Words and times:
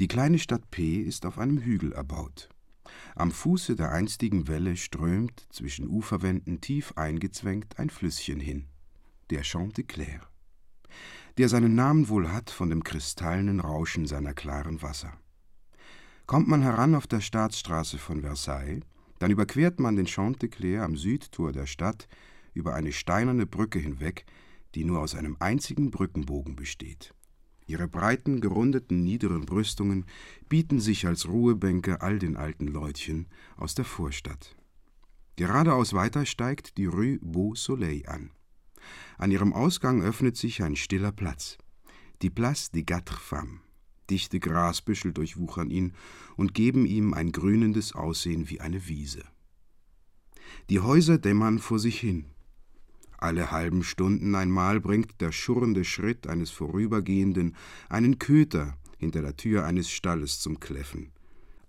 Die 0.00 0.08
kleine 0.08 0.38
Stadt 0.38 0.70
P 0.70 1.02
ist 1.02 1.26
auf 1.26 1.38
einem 1.38 1.58
Hügel 1.58 1.92
erbaut. 1.92 2.48
Am 3.14 3.30
Fuße 3.30 3.76
der 3.76 3.92
einstigen 3.92 4.48
Welle 4.48 4.78
strömt, 4.78 5.46
zwischen 5.50 5.86
Uferwänden 5.86 6.62
tief 6.62 6.94
eingezwängt, 6.96 7.78
ein 7.78 7.90
Flüsschen 7.90 8.40
hin, 8.40 8.64
der 9.28 9.42
Champ 9.42 9.74
de 9.74 9.84
Clair, 9.84 10.22
der 11.36 11.50
seinen 11.50 11.74
Namen 11.74 12.08
wohl 12.08 12.32
hat 12.32 12.48
von 12.48 12.70
dem 12.70 12.82
kristallenen 12.82 13.60
Rauschen 13.60 14.06
seiner 14.06 14.32
klaren 14.32 14.80
Wasser. 14.80 15.12
Kommt 16.24 16.48
man 16.48 16.62
heran 16.62 16.94
auf 16.94 17.06
der 17.06 17.20
Staatsstraße 17.20 17.98
von 17.98 18.22
Versailles, 18.22 18.82
dann 19.18 19.30
überquert 19.30 19.80
man 19.80 19.96
den 19.96 20.06
Champ 20.06 20.40
de 20.40 20.48
Clair 20.48 20.82
am 20.82 20.96
Südtor 20.96 21.52
der 21.52 21.66
Stadt 21.66 22.08
über 22.54 22.72
eine 22.72 22.92
steinerne 22.92 23.44
Brücke 23.44 23.78
hinweg, 23.78 24.24
die 24.74 24.84
nur 24.84 25.00
aus 25.00 25.14
einem 25.14 25.36
einzigen 25.40 25.90
Brückenbogen 25.90 26.56
besteht. 26.56 27.12
Ihre 27.70 27.86
breiten, 27.86 28.40
gerundeten, 28.40 29.04
niederen 29.04 29.46
Brüstungen 29.46 30.04
bieten 30.48 30.80
sich 30.80 31.06
als 31.06 31.28
Ruhebänke 31.28 32.00
all 32.00 32.18
den 32.18 32.36
alten 32.36 32.66
Leutchen 32.66 33.28
aus 33.56 33.76
der 33.76 33.84
Vorstadt. 33.84 34.56
Geradeaus 35.36 35.92
weiter 35.92 36.26
steigt 36.26 36.78
die 36.78 36.86
Rue 36.86 37.20
Beau 37.22 37.54
Soleil 37.54 38.02
an. 38.08 38.32
An 39.18 39.30
ihrem 39.30 39.52
Ausgang 39.52 40.02
öffnet 40.02 40.36
sich 40.36 40.64
ein 40.64 40.74
stiller 40.74 41.12
Platz, 41.12 41.58
die 42.22 42.30
Place 42.30 42.72
des 42.72 42.86
Quatre 42.86 43.16
Femmes. 43.16 43.60
Dichte 44.10 44.40
Grasbüschel 44.40 45.12
durchwuchern 45.12 45.70
ihn 45.70 45.92
und 46.36 46.54
geben 46.54 46.86
ihm 46.86 47.14
ein 47.14 47.30
grünendes 47.30 47.94
Aussehen 47.94 48.50
wie 48.50 48.60
eine 48.60 48.88
Wiese. 48.88 49.22
Die 50.70 50.80
Häuser 50.80 51.18
dämmern 51.18 51.60
vor 51.60 51.78
sich 51.78 52.00
hin, 52.00 52.24
alle 53.22 53.50
halben 53.50 53.82
Stunden 53.82 54.34
einmal 54.34 54.80
bringt 54.80 55.20
der 55.20 55.32
schurrende 55.32 55.84
Schritt 55.84 56.26
eines 56.26 56.50
Vorübergehenden 56.50 57.54
einen 57.88 58.18
Köter 58.18 58.76
hinter 58.98 59.22
der 59.22 59.36
Tür 59.36 59.64
eines 59.64 59.90
Stalles 59.90 60.40
zum 60.40 60.60
Kläffen. 60.60 61.10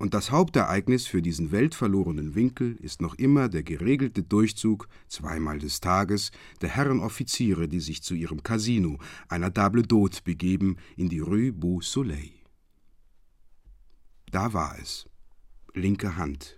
Und 0.02 0.16
das 0.16 0.32
Hauptereignis 0.32 1.06
für 1.06 1.22
diesen 1.22 1.52
weltverlorenen 1.52 2.34
Winkel 2.34 2.76
ist 2.78 3.04
noch 3.04 3.16
immer 3.16 3.50
der 3.50 3.62
geregelte 3.62 4.24
Durchzug, 4.24 4.88
zweimal 5.08 5.60
des 5.60 5.80
Tages, 5.80 6.32
der 6.62 6.70
Herren 6.70 7.00
Offiziere, 7.00 7.68
die 7.68 7.80
sich 7.80 8.02
zu 8.02 8.16
ihrem 8.16 8.42
Casino, 8.42 8.98
einer 9.30 9.54
Table 9.54 9.84
d'Hôte, 9.84 10.24
begeben, 10.24 10.78
in 10.98 11.08
die 11.08 11.20
Rue 11.20 11.52
Beau 11.52 11.82
Soleil. 11.82 12.32
Da 14.32 14.54
war 14.54 14.76
es, 14.82 15.08
linke 15.76 16.18
Hand, 16.18 16.58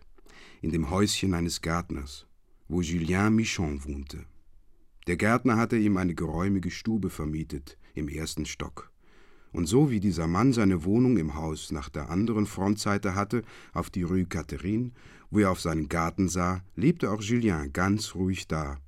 in 0.61 0.71
dem 0.71 0.89
Häuschen 0.89 1.33
eines 1.33 1.61
Gärtners, 1.61 2.25
wo 2.69 2.81
Julien 2.81 3.35
Michon 3.35 3.83
wohnte. 3.83 4.25
Der 5.07 5.17
Gärtner 5.17 5.57
hatte 5.57 5.77
ihm 5.77 5.97
eine 5.97 6.15
geräumige 6.15 6.71
Stube 6.71 7.09
vermietet, 7.09 7.77
im 7.93 8.07
ersten 8.07 8.45
Stock. 8.45 8.91
Und 9.51 9.67
so 9.67 9.91
wie 9.91 9.99
dieser 9.99 10.27
Mann 10.27 10.51
seine 10.51 10.83
Wohnung 10.83 11.17
im 11.17 11.35
Haus 11.35 11.71
nach 11.71 11.89
der 11.89 12.09
anderen 12.09 12.47
Frontseite 12.47 13.13
hatte, 13.13 13.43
auf 13.73 13.89
die 13.89 14.03
Rue 14.03 14.25
Catherine, 14.25 14.91
wo 15.29 15.39
er 15.39 15.51
auf 15.51 15.59
seinen 15.59 15.89
Garten 15.89 16.27
sah, 16.27 16.63
lebte 16.75 17.11
auch 17.11 17.21
Julien 17.21 17.71
ganz 17.71 18.15
ruhig 18.15 18.47
da, 18.47 18.79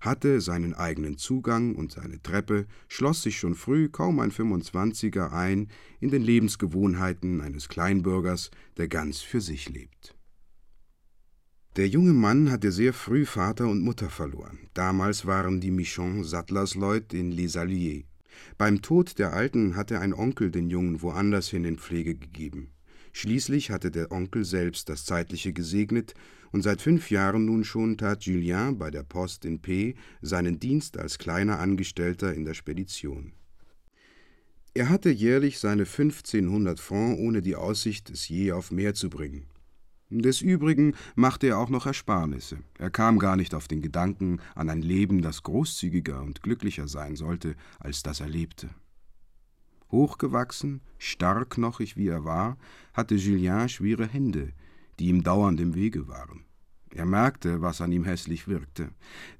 hatte 0.00 0.40
seinen 0.40 0.74
eigenen 0.74 1.16
Zugang 1.16 1.74
und 1.74 1.92
seine 1.92 2.20
Treppe, 2.22 2.66
schloss 2.88 3.22
sich 3.22 3.38
schon 3.38 3.54
früh, 3.54 3.88
kaum 3.88 4.20
ein 4.20 4.30
25er, 4.30 5.30
ein 5.30 5.68
in 6.00 6.10
den 6.10 6.22
Lebensgewohnheiten 6.22 7.40
eines 7.40 7.68
Kleinbürgers, 7.68 8.50
der 8.76 8.88
ganz 8.88 9.20
für 9.20 9.40
sich 9.40 9.68
lebt. 9.68 10.16
Der 11.76 11.86
junge 11.86 12.12
Mann 12.12 12.50
hatte 12.50 12.72
sehr 12.72 12.92
früh 12.92 13.24
Vater 13.24 13.68
und 13.68 13.82
Mutter 13.82 14.10
verloren. 14.10 14.58
Damals 14.74 15.24
waren 15.24 15.60
die 15.60 15.70
Michon 15.70 16.24
Sattlersleut 16.24 17.14
in 17.14 17.30
Les 17.30 17.54
Alliés. 17.54 18.06
Beim 18.58 18.82
Tod 18.82 19.20
der 19.20 19.32
Alten 19.32 19.76
hatte 19.76 20.00
ein 20.00 20.12
Onkel 20.12 20.50
den 20.50 20.68
Jungen 20.68 21.00
woanders 21.00 21.48
hin 21.48 21.64
in 21.64 21.78
Pflege 21.78 22.16
gegeben. 22.16 22.70
Schließlich 23.12 23.70
hatte 23.70 23.92
der 23.92 24.10
Onkel 24.10 24.44
selbst 24.44 24.88
das 24.88 25.04
Zeitliche 25.04 25.52
gesegnet, 25.52 26.14
und 26.50 26.62
seit 26.62 26.82
fünf 26.82 27.10
Jahren 27.12 27.44
nun 27.44 27.62
schon 27.62 27.96
tat 27.96 28.24
Julien 28.24 28.76
bei 28.76 28.90
der 28.90 29.04
Post 29.04 29.44
in 29.44 29.60
P 29.60 29.94
seinen 30.20 30.58
Dienst 30.58 30.98
als 30.98 31.18
kleiner 31.18 31.60
Angestellter 31.60 32.34
in 32.34 32.44
der 32.44 32.54
Spedition. 32.54 33.32
Er 34.74 34.88
hatte 34.88 35.10
jährlich 35.10 35.60
seine 35.60 35.82
1500 35.82 36.80
Francs 36.80 37.20
ohne 37.20 37.42
die 37.42 37.54
Aussicht, 37.54 38.10
es 38.10 38.28
je 38.28 38.50
auf 38.50 38.72
mehr 38.72 38.94
zu 38.94 39.08
bringen. 39.08 39.46
Des 40.12 40.40
Übrigen 40.40 40.94
machte 41.14 41.46
er 41.46 41.58
auch 41.58 41.70
noch 41.70 41.86
Ersparnisse. 41.86 42.58
Er 42.78 42.90
kam 42.90 43.20
gar 43.20 43.36
nicht 43.36 43.54
auf 43.54 43.68
den 43.68 43.80
Gedanken 43.80 44.40
an 44.56 44.68
ein 44.68 44.82
Leben, 44.82 45.22
das 45.22 45.44
großzügiger 45.44 46.20
und 46.22 46.42
glücklicher 46.42 46.88
sein 46.88 47.14
sollte, 47.14 47.54
als 47.78 48.02
das 48.02 48.18
er 48.18 48.28
lebte. 48.28 48.70
Hochgewachsen, 49.92 50.80
starkknochig 50.98 51.96
wie 51.96 52.08
er 52.08 52.24
war, 52.24 52.58
hatte 52.92 53.14
Julien 53.14 53.68
schwere 53.68 54.06
Hände, 54.06 54.52
die 54.98 55.06
ihm 55.06 55.22
dauernd 55.22 55.60
im 55.60 55.76
Wege 55.76 56.08
waren. 56.08 56.44
Er 56.92 57.06
merkte, 57.06 57.62
was 57.62 57.80
an 57.80 57.92
ihm 57.92 58.04
hässlich 58.04 58.48
wirkte. 58.48 58.90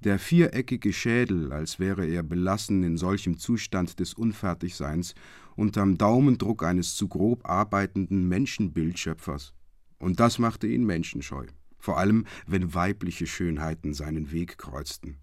Der 0.05 0.21
viereckige 0.21 0.93
Schädel, 0.93 1.53
als 1.53 1.81
wäre 1.81 2.07
er 2.07 2.23
belassen 2.23 2.85
in 2.85 2.97
solchem 2.97 3.39
Zustand 3.39 3.99
des 3.99 4.15
Unfertigseins, 4.15 5.17
unterm 5.57 5.99
Daumendruck 5.99 6.63
eines 6.63 6.95
zu 6.95 7.09
grob 7.09 7.49
arbeitenden 7.49 8.29
Menschenbildschöpfers. 8.29 9.53
Und 10.00 10.19
das 10.19 10.41
machte 10.41 10.66
ihn 10.66 10.84
menschenscheu, 10.84 11.47
vor 11.78 11.99
allem 11.99 12.25
wenn 12.47 12.75
weibliche 12.75 13.28
Schönheiten 13.28 13.94
seinen 13.94 14.33
Weg 14.33 14.59
kreuzten. 14.59 15.19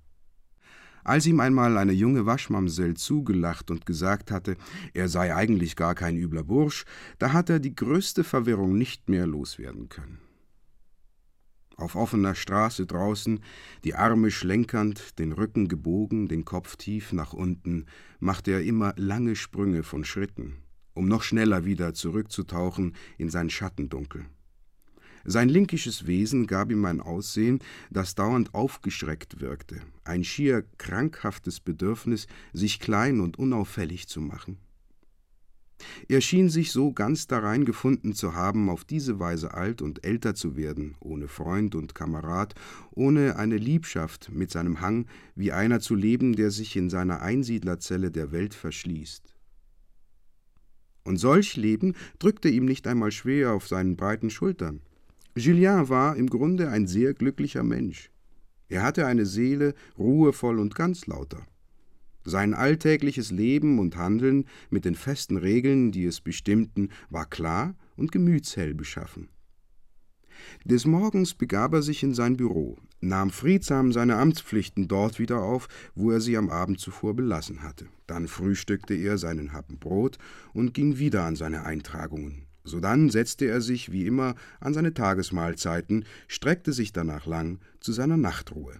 Als 1.03 1.25
ihm 1.25 1.39
einmal 1.39 1.77
eine 1.77 1.93
junge 1.93 2.25
Waschmamsell 2.25 2.95
zugelacht 2.95 3.71
und 3.71 3.85
gesagt 3.85 4.29
hatte, 4.29 4.55
er 4.93 5.09
sei 5.09 5.33
eigentlich 5.33 5.75
gar 5.75 5.95
kein 5.95 6.15
übler 6.15 6.43
Bursch, 6.43 6.85
da 7.17 7.33
hat 7.33 7.49
er 7.49 7.59
die 7.59 7.75
größte 7.75 8.23
Verwirrung 8.23 8.77
nicht 8.77 9.09
mehr 9.09 9.25
loswerden 9.25 9.89
können. 9.89 10.19
Auf 11.75 11.95
offener 11.95 12.35
Straße 12.35 12.85
draußen, 12.85 13.39
die 13.83 13.95
Arme 13.95 14.31
schlenkernd, 14.31 15.17
den 15.17 15.31
Rücken 15.31 15.67
gebogen, 15.67 16.27
den 16.27 16.43
Kopf 16.43 16.75
tief 16.75 17.13
nach 17.13 17.33
unten, 17.33 17.85
machte 18.19 18.51
er 18.51 18.63
immer 18.63 18.93
lange 18.97 19.35
Sprünge 19.35 19.83
von 19.83 20.03
Schritten, 20.03 20.57
um 20.93 21.07
noch 21.07 21.23
schneller 21.23 21.65
wieder 21.65 21.93
zurückzutauchen 21.93 22.95
in 23.17 23.29
sein 23.29 23.49
Schattendunkel. 23.49 24.25
Sein 25.29 25.49
linkisches 25.49 26.07
Wesen 26.07 26.47
gab 26.47 26.71
ihm 26.71 26.85
ein 26.85 27.01
Aussehen, 27.01 27.59
das 27.91 28.15
dauernd 28.15 28.53
aufgeschreckt 28.53 29.41
wirkte, 29.41 29.81
ein 30.05 30.23
schier 30.23 30.63
krankhaftes 30.77 31.59
Bedürfnis, 31.59 32.27
sich 32.53 32.79
klein 32.79 33.19
und 33.19 33.37
unauffällig 33.37 34.07
zu 34.07 34.21
machen. 34.21 34.57
Er 36.07 36.21
schien 36.21 36.49
sich 36.49 36.71
so 36.71 36.93
ganz 36.93 37.27
darein 37.27 37.65
gefunden 37.65 38.13
zu 38.13 38.35
haben, 38.35 38.69
auf 38.69 38.85
diese 38.85 39.19
Weise 39.19 39.53
alt 39.53 39.81
und 39.81 40.05
älter 40.05 40.33
zu 40.33 40.55
werden, 40.55 40.95
ohne 41.01 41.27
Freund 41.27 41.75
und 41.75 41.93
Kamerad, 41.93 42.55
ohne 42.91 43.35
eine 43.35 43.57
Liebschaft 43.57 44.31
mit 44.31 44.49
seinem 44.49 44.79
Hang, 44.79 45.07
wie 45.35 45.51
einer 45.51 45.81
zu 45.81 45.93
leben, 45.93 46.37
der 46.37 46.51
sich 46.51 46.77
in 46.77 46.89
seiner 46.89 47.21
Einsiedlerzelle 47.21 48.11
der 48.11 48.31
Welt 48.31 48.53
verschließt. 48.53 49.35
Und 51.03 51.17
solch 51.17 51.57
Leben 51.57 51.95
drückte 52.17 52.47
ihm 52.47 52.63
nicht 52.63 52.87
einmal 52.87 53.11
schwer 53.11 53.51
auf 53.51 53.67
seinen 53.67 53.97
breiten 53.97 54.29
Schultern. 54.29 54.81
Julien 55.37 55.87
war 55.89 56.15
im 56.15 56.29
Grunde 56.29 56.69
ein 56.69 56.87
sehr 56.87 57.13
glücklicher 57.13 57.63
Mensch. 57.63 58.09
Er 58.69 58.81
hatte 58.81 59.05
eine 59.05 59.25
Seele 59.25 59.75
ruhevoll 59.97 60.59
und 60.59 60.73
ganz 60.75 61.05
lauter. 61.05 61.45
Sein 62.25 62.53
alltägliches 62.53 63.31
Leben 63.31 63.79
und 63.79 63.95
Handeln 63.95 64.45
mit 64.69 64.83
den 64.83 64.95
festen 64.95 65.37
Regeln, 65.37 65.91
die 65.91 66.05
es 66.05 66.21
bestimmten, 66.21 66.89
war 67.09 67.25
klar 67.25 67.75
und 67.95 68.11
gemütshell 68.11 68.73
beschaffen. 68.73 69.29
Des 70.65 70.85
Morgens 70.85 71.33
begab 71.33 71.73
er 71.73 71.81
sich 71.81 72.03
in 72.03 72.13
sein 72.13 72.35
Büro, 72.35 72.77
nahm 72.99 73.29
friedsam 73.29 73.93
seine 73.93 74.17
Amtspflichten 74.17 74.87
dort 74.87 75.19
wieder 75.19 75.41
auf, 75.41 75.67
wo 75.95 76.11
er 76.11 76.19
sie 76.19 76.35
am 76.35 76.49
Abend 76.49 76.79
zuvor 76.79 77.15
belassen 77.15 77.63
hatte. 77.63 77.87
Dann 78.07 78.27
frühstückte 78.27 78.93
er 78.95 79.17
seinen 79.17 79.53
Happen 79.53 79.77
Brot 79.77 80.17
und 80.53 80.73
ging 80.73 80.97
wieder 80.97 81.23
an 81.23 81.35
seine 81.35 81.63
Eintragungen. 81.63 82.46
Sodann 82.67 83.09
setzte 83.09 83.45
er 83.45 83.61
sich 83.61 83.91
wie 83.91 84.05
immer 84.05 84.35
an 84.59 84.73
seine 84.73 84.93
Tagesmahlzeiten, 84.93 86.05
streckte 86.27 86.73
sich 86.73 86.93
danach 86.93 87.25
lang 87.25 87.59
zu 87.79 87.93
seiner 87.93 88.17
Nachtruhe. 88.17 88.79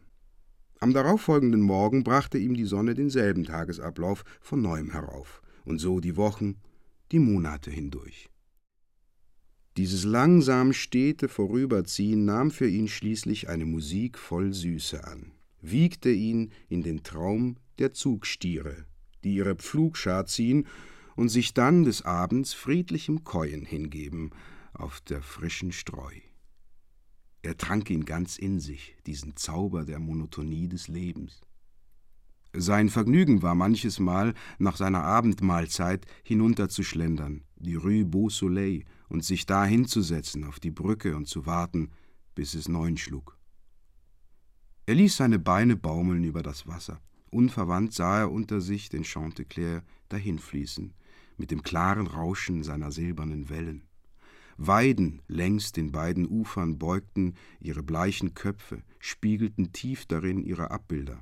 Am 0.79 0.93
darauffolgenden 0.93 1.61
Morgen 1.61 2.03
brachte 2.03 2.37
ihm 2.37 2.53
die 2.53 2.65
Sonne 2.65 2.93
denselben 2.93 3.45
Tagesablauf 3.45 4.23
von 4.41 4.61
neuem 4.61 4.91
herauf, 4.91 5.41
und 5.65 5.79
so 5.79 5.99
die 5.99 6.15
Wochen, 6.15 6.57
die 7.11 7.19
Monate 7.19 7.71
hindurch. 7.71 8.29
Dieses 9.75 10.03
langsam 10.03 10.73
stete 10.73 11.27
Vorüberziehen 11.27 12.25
nahm 12.25 12.51
für 12.51 12.67
ihn 12.67 12.87
schließlich 12.87 13.47
eine 13.49 13.65
Musik 13.65 14.17
voll 14.17 14.53
Süße 14.53 15.03
an, 15.05 15.31
wiegte 15.61 16.09
ihn 16.09 16.51
in 16.67 16.83
den 16.83 17.03
Traum 17.03 17.57
der 17.79 17.93
Zugstiere, 17.93 18.85
die 19.23 19.35
ihre 19.35 19.55
Pflugschar 19.55 20.25
ziehen 20.25 20.67
und 21.17 21.27
sich 21.29 21.53
dann 21.53 21.83
des 21.83 22.03
Abends 22.03 22.53
friedlichem 22.53 23.25
Käuen 23.25 23.65
hingeben 23.65 24.31
auf 24.73 25.01
der 25.01 25.21
frischen 25.21 25.73
Streu. 25.73 26.13
Er 27.41 27.57
trank 27.57 27.89
ihn 27.89 28.05
ganz 28.05 28.37
in 28.37 28.59
sich, 28.59 28.95
diesen 29.05 29.35
Zauber 29.35 29.83
der 29.83 29.99
Monotonie 29.99 30.69
des 30.69 30.87
Lebens. 30.87 31.41
Sein 32.53 32.89
Vergnügen 32.89 33.41
war 33.41 33.55
manches 33.55 33.99
Mal, 33.99 34.33
nach 34.57 34.77
seiner 34.77 35.03
Abendmahlzeit 35.03 36.05
hinunterzuschlendern, 36.23 37.43
die 37.57 37.75
Rue 37.75 38.05
Beau 38.05 38.29
Soleil, 38.29 38.83
und 39.09 39.23
sich 39.23 39.45
da 39.45 39.65
hinzusetzen 39.65 40.43
auf 40.43 40.59
die 40.59 40.71
Brücke 40.71 41.15
und 41.15 41.27
zu 41.27 41.45
warten, 41.45 41.91
bis 42.35 42.53
es 42.53 42.67
neun 42.67 42.97
schlug. 42.97 43.37
Er 44.85 44.95
ließ 44.95 45.17
seine 45.17 45.39
Beine 45.39 45.75
baumeln 45.75 46.23
über 46.23 46.43
das 46.43 46.67
Wasser. 46.67 47.01
Unverwandt 47.31 47.93
sah 47.93 48.19
er 48.19 48.31
unter 48.31 48.61
sich 48.61 48.89
den 48.89 49.03
Chanteclair 49.03 49.83
dahinfließen, 50.09 50.93
mit 51.37 51.51
dem 51.51 51.63
klaren 51.63 52.07
Rauschen 52.07 52.63
seiner 52.63 52.91
silbernen 52.91 53.49
Wellen. 53.49 53.83
Weiden 54.57 55.21
längs 55.27 55.71
den 55.71 55.91
beiden 55.91 56.27
Ufern 56.27 56.79
beugten 56.79 57.35
ihre 57.59 57.83
bleichen 57.83 58.33
Köpfe, 58.33 58.81
spiegelten 58.99 59.71
tief 59.71 60.07
darin 60.07 60.41
ihre 60.41 60.71
Abbilder. 60.71 61.21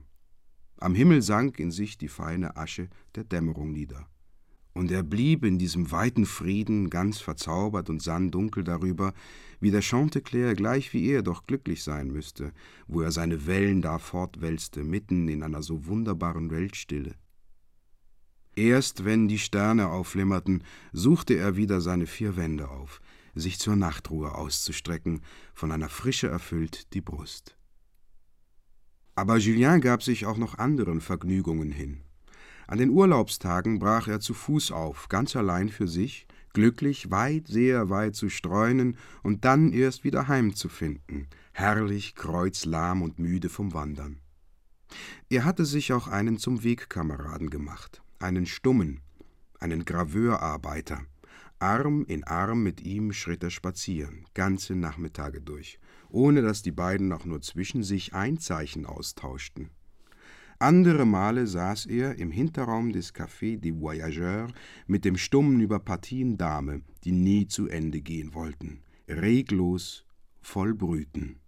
Am 0.77 0.95
Himmel 0.95 1.21
sank 1.21 1.59
in 1.59 1.71
sich 1.71 1.97
die 1.97 2.07
feine 2.07 2.55
Asche 2.55 2.89
der 3.15 3.25
Dämmerung 3.25 3.71
nieder. 3.71 4.07
Und 4.73 4.91
er 4.91 5.03
blieb 5.03 5.45
in 5.45 5.57
diesem 5.57 5.91
weiten 5.91 6.25
Frieden 6.25 6.89
ganz 6.89 7.19
verzaubert 7.19 7.89
und 7.89 8.01
sann 8.01 8.29
dunkel 8.29 8.63
darüber, 8.65 9.13
wie 9.61 9.71
der 9.71 9.81
Chanteclair 9.81 10.53
gleich 10.53 10.93
wie 10.93 11.07
er 11.07 11.23
doch 11.23 11.45
glücklich 11.47 11.81
sein 11.81 12.11
müsste, 12.11 12.51
wo 12.87 13.01
er 13.01 13.11
seine 13.11 13.47
Wellen 13.47 13.81
da 13.81 13.99
fortwälzte, 13.99 14.83
mitten 14.83 15.29
in 15.29 15.43
einer 15.43 15.63
so 15.63 15.85
wunderbaren 15.85 16.51
Weltstille. 16.51 17.15
Erst 18.55 19.03
wenn 19.03 19.27
die 19.27 19.39
Sterne 19.39 19.89
aufflimmerten, 19.89 20.63
suchte 20.93 21.33
er 21.33 21.57
wieder 21.57 21.81
seine 21.81 22.07
vier 22.07 22.37
Wände 22.37 22.69
auf, 22.69 23.01
sich 23.33 23.59
zur 23.59 23.75
Nachtruhe 23.75 24.33
auszustrecken, 24.33 25.21
von 25.53 25.71
einer 25.71 25.89
Frische 25.89 26.27
erfüllt 26.27 26.93
die 26.93 27.01
Brust. 27.01 27.57
Aber 29.15 29.37
Julien 29.37 29.81
gab 29.81 30.03
sich 30.03 30.25
auch 30.25 30.37
noch 30.37 30.57
anderen 30.57 31.01
Vergnügungen 31.01 31.71
hin. 31.71 32.01
An 32.67 32.79
den 32.79 32.89
Urlaubstagen 32.89 33.79
brach 33.79 34.07
er 34.07 34.19
zu 34.19 34.33
Fuß 34.33 34.71
auf, 34.71 35.09
ganz 35.09 35.35
allein 35.35 35.69
für 35.69 35.87
sich, 35.87 36.25
glücklich 36.53 37.11
weit, 37.11 37.47
sehr 37.47 37.89
weit 37.89 38.15
zu 38.15 38.29
streunen 38.29 38.97
und 39.21 39.45
dann 39.45 39.71
erst 39.71 40.03
wieder 40.03 40.27
heimzufinden, 40.27 41.27
herrlich, 41.51 42.15
kreuzlahm 42.15 43.01
und 43.01 43.19
müde 43.19 43.49
vom 43.49 43.73
Wandern. 43.73 44.19
Er 45.29 45.43
hatte 45.43 45.65
sich 45.65 45.93
auch 45.93 46.07
einen 46.07 46.37
zum 46.37 46.63
Wegkameraden 46.63 47.49
gemacht, 47.49 48.01
einen 48.19 48.45
Stummen, 48.45 49.01
einen 49.59 49.85
Graveurarbeiter. 49.85 51.05
Arm 51.59 52.05
in 52.07 52.23
Arm 52.25 52.63
mit 52.63 52.81
ihm 52.81 53.13
schritt 53.13 53.43
er 53.43 53.49
spazieren, 53.49 54.25
ganze 54.33 54.75
Nachmittage 54.75 55.41
durch, 55.41 55.79
ohne 56.09 56.41
dass 56.41 56.61
die 56.61 56.71
beiden 56.71 57.11
auch 57.13 57.25
nur 57.25 57.41
zwischen 57.41 57.83
sich 57.83 58.13
ein 58.13 58.37
Zeichen 58.37 58.85
austauschten. 58.85 59.69
Andere 60.59 61.05
Male 61.05 61.47
saß 61.47 61.85
er 61.85 62.15
im 62.15 62.31
Hinterraum 62.31 62.91
des 62.93 63.13
Café 63.13 63.57
des 63.57 63.79
Voyageurs 63.79 64.51
mit 64.87 65.03
dem 65.03 65.17
Stummen 65.17 65.59
über 65.59 65.79
Partien 65.79 66.37
Dame, 66.37 66.81
die 67.03 67.11
nie 67.11 67.47
zu 67.47 67.67
Ende 67.67 68.01
gehen 68.01 68.33
wollten, 68.33 68.81
reglos, 69.07 70.05
voll 70.41 70.73
Brüten. 70.73 71.39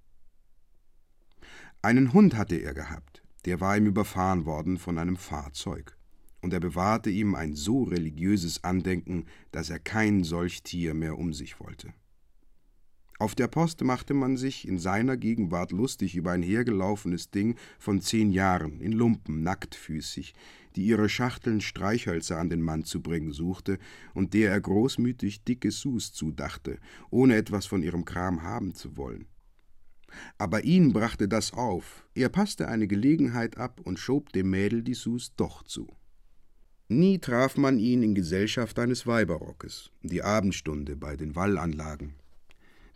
Einen 1.81 2.11
Hund 2.11 2.35
hatte 2.35 2.55
er 2.55 2.73
gehabt, 2.73 3.23
der 3.45 3.61
war 3.61 3.77
ihm 3.77 3.85
überfahren 3.85 4.45
worden 4.45 4.77
von 4.77 4.97
einem 4.97 5.15
Fahrzeug, 5.15 5.96
und 6.47 6.53
er 6.53 6.61
bewahrte 6.61 7.09
ihm 7.09 7.35
ein 7.35 7.55
so 7.55 7.83
religiöses 7.83 8.63
Andenken, 8.63 9.25
dass 9.51 9.69
er 9.69 9.79
kein 9.79 10.23
solch 10.23 10.63
Tier 10.63 10.93
mehr 10.93 11.17
um 11.17 11.33
sich 11.33 11.59
wollte. 11.59 11.93
Auf 13.19 13.35
der 13.35 13.49
Post 13.49 13.83
machte 13.83 14.13
man 14.13 14.37
sich 14.37 14.65
in 14.65 14.79
seiner 14.79 15.17
Gegenwart 15.17 15.73
lustig 15.73 16.15
über 16.15 16.31
ein 16.31 16.41
hergelaufenes 16.41 17.31
Ding 17.31 17.57
von 17.77 17.99
zehn 17.99 18.31
Jahren, 18.31 18.79
in 18.79 18.93
Lumpen, 18.93 19.43
nacktfüßig, 19.43 20.35
die 20.77 20.85
ihre 20.85 21.09
Schachteln 21.09 21.59
Streichhölzer 21.59 22.37
an 22.37 22.49
den 22.49 22.61
Mann 22.61 22.85
zu 22.85 23.01
bringen 23.01 23.33
suchte 23.33 23.77
und 24.13 24.33
der 24.33 24.49
er 24.49 24.61
großmütig 24.61 25.43
dicke 25.43 25.71
Sus 25.71 26.13
zudachte, 26.13 26.79
ohne 27.09 27.35
etwas 27.35 27.65
von 27.65 27.83
ihrem 27.83 28.05
Kram 28.05 28.41
haben 28.41 28.73
zu 28.73 28.95
wollen. 28.95 29.27
Aber 30.37 30.63
ihn 30.63 30.93
brachte 30.93 31.27
das 31.27 31.51
auf, 31.51 32.07
er 32.15 32.29
passte 32.29 32.69
eine 32.69 32.87
Gelegenheit 32.87 33.57
ab 33.57 33.81
und 33.83 33.99
schob 33.99 34.31
dem 34.31 34.49
Mädel 34.49 34.81
die 34.81 34.93
Sus 34.93 35.35
doch 35.35 35.63
zu. 35.63 35.89
Nie 36.89 37.19
traf 37.19 37.57
man 37.57 37.79
ihn 37.79 38.01
in 38.01 38.15
Gesellschaft 38.15 38.79
eines 38.79 39.05
Weiberrockes, 39.05 39.91
die 40.03 40.23
Abendstunde 40.23 40.95
bei 40.95 41.17
den 41.17 41.35
Wallanlagen, 41.35 42.13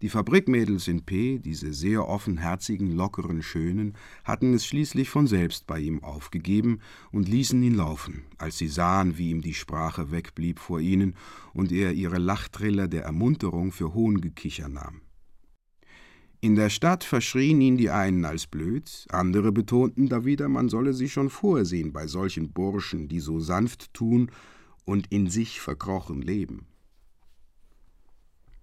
die 0.01 0.07
Fabrikmädels 0.07 0.88
in 0.88 1.03
P., 1.03 1.39
diese 1.39 1.73
sehr 1.73 2.07
offenherzigen, 2.07 2.95
lockeren 2.95 3.43
Schönen, 3.43 3.95
hatten 4.23 4.53
es 4.53 4.65
schließlich 4.65 5.09
von 5.09 5.27
selbst 5.27 5.67
bei 5.67 5.79
ihm 5.79 6.05
aufgegeben 6.05 6.79
und 7.11 7.27
ließen 7.27 7.61
ihn 7.61 7.75
laufen, 7.75 8.23
als 8.38 8.57
sie 8.57 8.69
sahen, 8.69 9.17
wie 9.17 9.29
ihm 9.29 9.41
die 9.41 9.53
Sprache 9.53 10.09
wegblieb 10.09 10.59
vor 10.59 10.79
ihnen 10.79 11.15
und 11.53 11.73
er 11.73 11.91
ihre 11.91 12.17
Lachtriller 12.17 12.87
der 12.87 13.03
Ermunterung 13.03 13.73
für 13.73 13.94
Hohngekicher 13.94 14.69
nahm. 14.69 15.01
In 16.43 16.55
der 16.55 16.71
Stadt 16.71 17.03
verschrien 17.03 17.61
ihn 17.61 17.77
die 17.77 17.91
einen 17.91 18.25
als 18.25 18.47
blöd, 18.47 19.05
andere 19.11 19.51
betonten 19.51 20.09
dawider, 20.09 20.49
man 20.49 20.69
solle 20.69 20.91
sich 20.91 21.13
schon 21.13 21.29
vorsehen 21.29 21.93
bei 21.93 22.07
solchen 22.07 22.51
Burschen, 22.51 23.07
die 23.07 23.19
so 23.19 23.39
sanft 23.39 23.93
tun 23.93 24.31
und 24.83 25.11
in 25.11 25.29
sich 25.29 25.61
verkrochen 25.61 26.23
leben. 26.23 26.65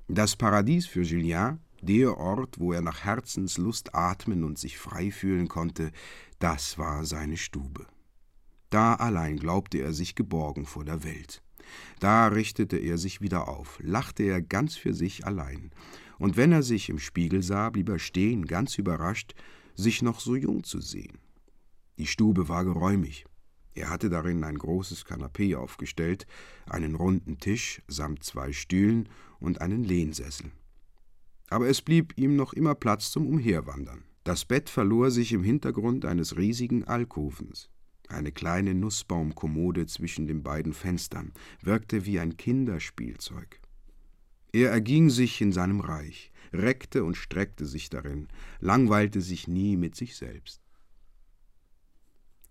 Das 0.09 0.35
Paradies 0.35 0.87
für 0.87 1.03
Julien, 1.03 1.61
der 1.81 2.17
Ort, 2.17 2.59
wo 2.59 2.73
er 2.73 2.81
nach 2.81 3.05
Herzenslust 3.05 3.95
atmen 3.95 4.43
und 4.43 4.59
sich 4.59 4.77
frei 4.77 5.13
fühlen 5.13 5.47
konnte, 5.47 5.93
das 6.41 6.79
war 6.79 7.05
seine 7.05 7.37
Stube. 7.37 7.87
Da 8.71 8.95
allein 8.95 9.37
glaubte 9.37 9.79
er 9.79 9.93
sich 9.93 10.17
geborgen 10.17 10.67
vor 10.67 10.85
der 10.85 11.05
Welt. 11.05 11.43
Da 12.01 12.27
richtete 12.27 12.77
er 12.77 12.99
sich 12.99 13.21
wieder 13.21 13.47
auf, 13.47 13.79
lachte 13.81 14.25
er 14.25 14.43
ganz 14.43 14.75
für 14.77 14.95
sich 14.95 15.27
allein, 15.27 15.71
und 16.19 16.37
wenn 16.37 16.53
er 16.53 16.63
sich 16.63 16.89
im 16.89 16.99
Spiegel 16.99 17.43
sah, 17.43 17.71
blieb 17.71 17.89
er 17.89 17.99
stehen, 17.99 18.47
ganz 18.47 18.79
überrascht, 18.79 19.35
sich 19.75 20.03
noch 20.03 20.21
so 20.21 20.37
jung 20.37 20.65
zu 20.65 20.81
sehen. 20.81 21.19
Die 21.99 22.07
Stube 22.07 22.49
war 22.49 22.65
geräumig, 22.65 23.25
er 23.79 23.91
hatte 23.91 24.11
darin 24.11 24.43
ein 24.43 24.59
großes 24.59 25.05
Kanapee 25.05 25.55
aufgestellt, 25.55 26.27
einen 26.67 26.97
runden 26.97 27.39
Tisch 27.39 27.81
samt 27.87 28.25
zwei 28.25 28.53
Stühlen 28.53 29.09
und 29.39 29.61
einen 29.61 29.85
Lehnsessel. 29.85 30.51
Aber 31.49 31.69
es 31.69 31.81
blieb 31.81 32.13
ihm 32.19 32.35
noch 32.35 32.53
immer 32.53 32.75
Platz 32.75 33.13
zum 33.13 33.27
Umherwandern. 33.27 34.03
Das 34.25 34.45
Bett 34.45 34.69
verlor 34.69 35.13
sich 35.13 35.33
im 35.33 35.45
Hintergrund 35.45 36.05
eines 36.05 36.37
riesigen 36.37 36.85
Alkovens. 36.85 37.71
Eine 38.09 38.33
kleine 38.33 38.75
Nussbaumkommode 38.75 39.87
zwischen 39.87 40.27
den 40.27 40.43
beiden 40.43 40.73
Fenstern 40.73 41.33
wirkte 41.63 42.05
wie 42.05 42.19
ein 42.19 42.37
Kinderspielzeug. 42.37 43.61
Er 44.59 44.73
erging 44.73 45.09
sich 45.09 45.41
in 45.41 45.53
seinem 45.53 45.79
Reich, 45.79 46.33
reckte 46.53 47.05
und 47.05 47.17
streckte 47.17 47.65
sich 47.65 47.91
darin, 47.91 48.27
langweilte 48.59 49.21
sich 49.21 49.47
nie 49.47 49.77
mit 49.77 49.95
sich 49.95 50.17
selbst. 50.17 50.61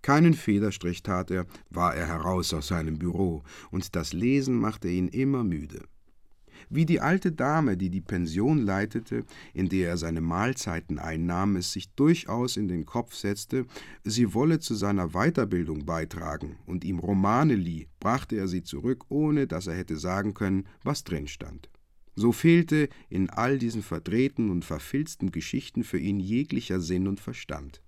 Keinen 0.01 0.33
Federstrich 0.33 1.03
tat 1.03 1.31
er, 1.31 1.45
war 1.69 1.95
er 1.95 2.07
heraus 2.07 2.53
aus 2.53 2.67
seinem 2.69 2.97
Büro, 2.97 3.43
und 3.71 3.93
das 3.97 4.13
Lesen 4.13 4.57
machte 4.57 4.87
ihn 4.87 5.09
immer 5.09 5.43
müde. 5.43 5.83
Wie 6.69 6.85
die 6.85 7.01
alte 7.01 7.33
Dame, 7.33 7.75
die 7.75 7.89
die 7.89 7.99
Pension 7.99 8.59
leitete, 8.59 9.25
in 9.53 9.67
der 9.67 9.89
er 9.89 9.97
seine 9.97 10.21
Mahlzeiten 10.21 10.99
einnahm, 10.99 11.57
es 11.57 11.73
sich 11.73 11.93
durchaus 11.95 12.55
in 12.55 12.69
den 12.69 12.85
Kopf 12.85 13.15
setzte, 13.15 13.65
sie 14.05 14.33
wolle 14.33 14.59
zu 14.59 14.75
seiner 14.75 15.09
Weiterbildung 15.09 15.85
beitragen 15.85 16.55
und 16.67 16.85
ihm 16.85 16.99
Romane 16.99 17.55
lieh, 17.55 17.89
brachte 17.99 18.37
er 18.37 18.47
sie 18.47 18.63
zurück, 18.63 19.03
ohne 19.09 19.45
dass 19.45 19.67
er 19.67 19.75
hätte 19.75 19.97
sagen 19.97 20.33
können, 20.33 20.67
was 20.83 21.03
drin 21.03 21.27
stand. 21.27 21.69
So 22.19 22.31
fehlte 22.31 22.89
in 23.09 23.29
all 23.29 23.59
diesen 23.59 23.83
verdrehten 23.83 24.49
und 24.49 24.65
verfilzten 24.65 25.31
Geschichten 25.31 25.83
für 25.83 25.99
ihn 25.99 26.19
jeglicher 26.19 26.79
Sinn 26.79 27.07
und 27.07 27.19
Verstand. 27.19 27.83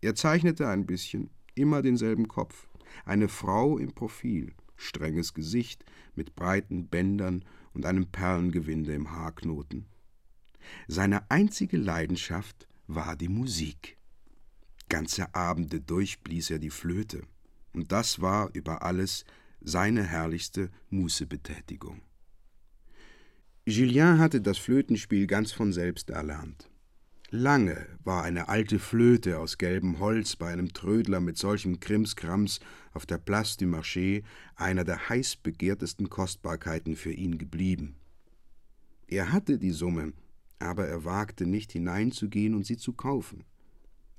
Er 0.00 0.16
zeichnete 0.16 0.66
ein 0.66 0.84
bisschen, 0.84 1.30
immer 1.54 1.80
denselben 1.80 2.26
Kopf, 2.26 2.66
eine 3.04 3.28
Frau 3.28 3.78
im 3.78 3.92
Profil, 3.92 4.52
strenges 4.74 5.32
Gesicht 5.32 5.84
mit 6.16 6.34
breiten 6.34 6.88
Bändern 6.88 7.44
und 7.72 7.86
einem 7.86 8.06
Perlengewinde 8.06 8.94
im 8.94 9.12
Haarknoten. 9.12 9.86
Seine 10.88 11.30
einzige 11.30 11.76
Leidenschaft 11.76 12.66
war 12.88 13.14
die 13.14 13.28
Musik. 13.28 13.96
Ganze 14.88 15.36
Abende 15.36 15.80
durch 15.80 16.18
blies 16.24 16.50
er 16.50 16.58
die 16.58 16.70
Flöte, 16.70 17.22
und 17.72 17.92
das 17.92 18.20
war 18.20 18.50
über 18.54 18.82
alles 18.82 19.24
seine 19.60 20.02
herrlichste 20.02 20.68
Mußebetätigung. 20.90 22.02
Julien 23.64 24.18
hatte 24.18 24.40
das 24.40 24.58
Flötenspiel 24.58 25.28
ganz 25.28 25.52
von 25.52 25.72
selbst 25.72 26.10
erlernt. 26.10 26.68
Lange 27.30 27.86
war 28.02 28.24
eine 28.24 28.48
alte 28.48 28.80
Flöte 28.80 29.38
aus 29.38 29.56
gelbem 29.56 30.00
Holz 30.00 30.34
bei 30.34 30.52
einem 30.52 30.72
Trödler 30.72 31.20
mit 31.20 31.38
solchem 31.38 31.78
Krimskrams 31.78 32.58
auf 32.92 33.06
der 33.06 33.18
Place 33.18 33.56
du 33.58 33.66
Marché 33.66 34.24
einer 34.56 34.82
der 34.82 35.08
heiß 35.08 35.36
begehrtesten 35.36 36.10
Kostbarkeiten 36.10 36.96
für 36.96 37.12
ihn 37.12 37.38
geblieben. 37.38 37.94
Er 39.06 39.30
hatte 39.30 39.58
die 39.58 39.70
Summe, 39.70 40.12
aber 40.58 40.88
er 40.88 41.04
wagte 41.04 41.46
nicht 41.46 41.70
hineinzugehen 41.70 42.56
und 42.56 42.66
sie 42.66 42.76
zu 42.76 42.92
kaufen. 42.94 43.44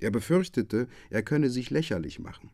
Er 0.00 0.10
befürchtete, 0.10 0.88
er 1.10 1.22
könne 1.22 1.50
sich 1.50 1.68
lächerlich 1.68 2.18
machen. 2.18 2.50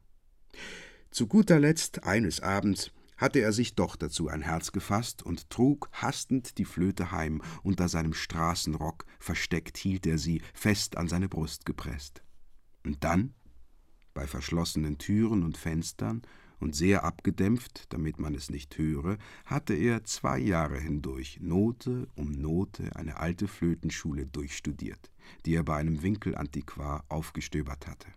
Zu 1.13 1.29
guter 1.29 1.61
Letzt, 1.61 2.03
eines 2.03 2.41
Abends, 2.41 2.91
hatte 3.21 3.41
er 3.41 3.53
sich 3.53 3.75
doch 3.75 3.97
dazu 3.97 4.29
ein 4.29 4.41
Herz 4.41 4.73
gefasst 4.73 5.23
und 5.23 5.51
trug 5.51 5.91
hastend 5.93 6.57
die 6.57 6.65
Flöte 6.65 7.13
heim, 7.13 7.43
unter 7.63 7.89
seinem 7.89 8.15
Straßenrock 8.15 9.05
versteckt 9.19 9.77
hielt 9.77 10.07
er 10.07 10.19
sie, 10.19 10.41
fest 10.55 10.97
an 10.97 11.07
seine 11.07 11.29
Brust 11.29 11.67
gepresst. 11.67 12.23
Und 12.85 13.05
dann, 13.05 13.35
bei 14.15 14.27
verschlossenen 14.27 14.97
Türen 14.97 15.45
und 15.45 15.59
Fenstern 15.59 16.23
und 16.61 16.75
sehr 16.75 17.05
abgedämpft, 17.05 17.93
damit 17.93 18.19
man 18.19 18.35
es 18.35 18.51
nicht 18.51 18.77
höre, 18.79 19.19
hatte 19.45 19.75
er 19.75 20.05
zwei 20.05 20.39
Jahre 20.39 20.79
hindurch 20.79 21.39
Note 21.41 22.09
um 22.15 22.33
Note 22.33 22.97
eine 22.97 23.19
alte 23.19 23.49
Flötenschule 23.49 24.27
durchstudiert, 24.27 25.11
die 25.45 25.55
er 25.55 25.63
bei 25.63 25.77
einem 25.77 26.03
Winkelantiquar 26.03 27.05
aufgestöbert 27.09 27.87
hatte. 27.87 28.09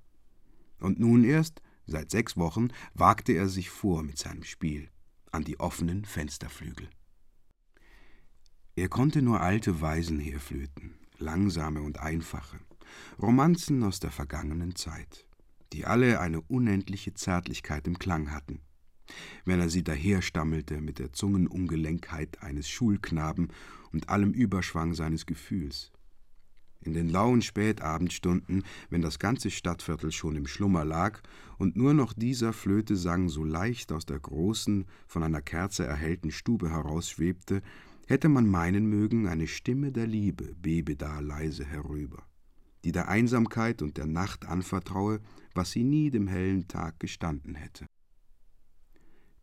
Und 0.79 0.99
nun 0.99 1.23
erst, 1.23 1.61
seit 1.85 2.11
sechs 2.11 2.37
Wochen, 2.37 2.69
wagte 2.93 3.33
er 3.33 3.49
sich 3.49 3.69
vor 3.69 4.03
mit 4.03 4.17
seinem 4.17 4.43
Spiel 4.43 4.89
an 5.33 5.43
die 5.43 5.59
offenen 5.59 6.05
Fensterflügel. 6.05 6.89
Er 8.75 8.87
konnte 8.87 9.21
nur 9.21 9.41
alte 9.41 9.81
Weisen 9.81 10.19
herflöten, 10.19 10.95
langsame 11.17 11.81
und 11.81 11.99
einfache, 11.99 12.59
Romanzen 13.21 13.83
aus 13.83 13.99
der 13.99 14.11
vergangenen 14.11 14.75
Zeit 14.75 15.27
die 15.73 15.85
alle 15.85 16.19
eine 16.19 16.41
unendliche 16.41 17.13
Zärtlichkeit 17.13 17.87
im 17.87 17.97
Klang 17.97 18.31
hatten. 18.31 18.61
Wenn 19.43 19.59
er 19.59 19.69
sie 19.69 19.83
daherstammelte 19.83 20.79
mit 20.79 20.99
der 20.99 21.11
Zungenungelenkheit 21.11 22.41
eines 22.41 22.69
Schulknaben 22.69 23.49
und 23.91 24.09
allem 24.09 24.31
Überschwang 24.31 24.93
seines 24.93 25.25
Gefühls. 25.25 25.91
In 26.83 26.93
den 26.93 27.09
lauen 27.09 27.41
Spätabendstunden, 27.41 28.63
wenn 28.89 29.01
das 29.01 29.19
ganze 29.19 29.49
Stadtviertel 29.49 30.11
schon 30.11 30.35
im 30.35 30.47
Schlummer 30.47 30.85
lag 30.85 31.21
und 31.57 31.75
nur 31.75 31.93
noch 31.93 32.13
dieser 32.13 32.53
Flöte 32.53 32.95
sang 32.95 33.29
so 33.29 33.43
leicht 33.43 33.91
aus 33.91 34.05
der 34.05 34.19
großen, 34.19 34.85
von 35.07 35.23
einer 35.23 35.41
Kerze 35.41 35.85
erhellten 35.85 36.31
Stube 36.31 36.69
herausschwebte, 36.69 37.61
hätte 38.07 38.29
man 38.29 38.47
meinen 38.47 38.85
mögen, 38.85 39.27
eine 39.27 39.47
Stimme 39.47 39.91
der 39.91 40.07
Liebe 40.07 40.55
bebe 40.61 40.95
da 40.95 41.19
leise 41.19 41.63
herüber 41.65 42.23
die 42.83 42.91
der 42.91 43.07
Einsamkeit 43.07 43.81
und 43.81 43.97
der 43.97 44.07
Nacht 44.07 44.45
anvertraue, 44.45 45.21
was 45.53 45.71
sie 45.71 45.83
nie 45.83 46.09
dem 46.09 46.27
hellen 46.27 46.67
Tag 46.67 46.99
gestanden 46.99 47.55
hätte. 47.55 47.85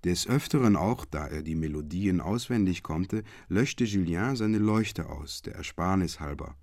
Des 0.05 0.27
Öfteren 0.27 0.77
auch, 0.77 1.05
da 1.05 1.27
er 1.27 1.43
die 1.43 1.55
Melodien 1.55 2.21
auswendig 2.21 2.83
konnte, 2.83 3.23
löschte 3.49 3.85
Julien 3.85 4.35
seine 4.37 4.59
Leuchte 4.59 5.11
aus, 5.11 5.43
der 5.43 5.57
Ersparnis 5.57 6.21
halber. 6.21 6.57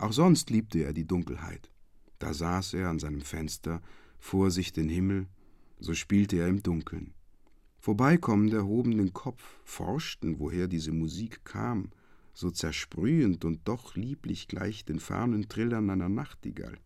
Auch 0.00 0.14
sonst 0.14 0.48
liebte 0.48 0.82
er 0.82 0.94
die 0.94 1.06
Dunkelheit. 1.06 1.70
Da 2.18 2.32
saß 2.32 2.72
er 2.72 2.88
an 2.88 2.98
seinem 2.98 3.20
Fenster, 3.20 3.82
vor 4.18 4.50
sich 4.50 4.72
den 4.72 4.88
Himmel, 4.88 5.26
so 5.78 5.92
spielte 5.92 6.36
er 6.38 6.48
im 6.48 6.62
Dunkeln. 6.62 7.12
Vorbeikommende 7.78 8.56
erhoben 8.56 8.96
den 8.96 9.12
Kopf, 9.12 9.42
forschten, 9.62 10.38
woher 10.38 10.68
diese 10.68 10.92
Musik 10.92 11.44
kam, 11.44 11.90
so 12.32 12.50
zersprühend 12.50 13.44
und 13.44 13.68
doch 13.68 13.94
lieblich 13.94 14.48
gleich 14.48 14.86
den 14.86 15.00
fernen 15.00 15.50
Trillern 15.50 15.90
einer 15.90 16.08
Nachtigall. 16.08 16.78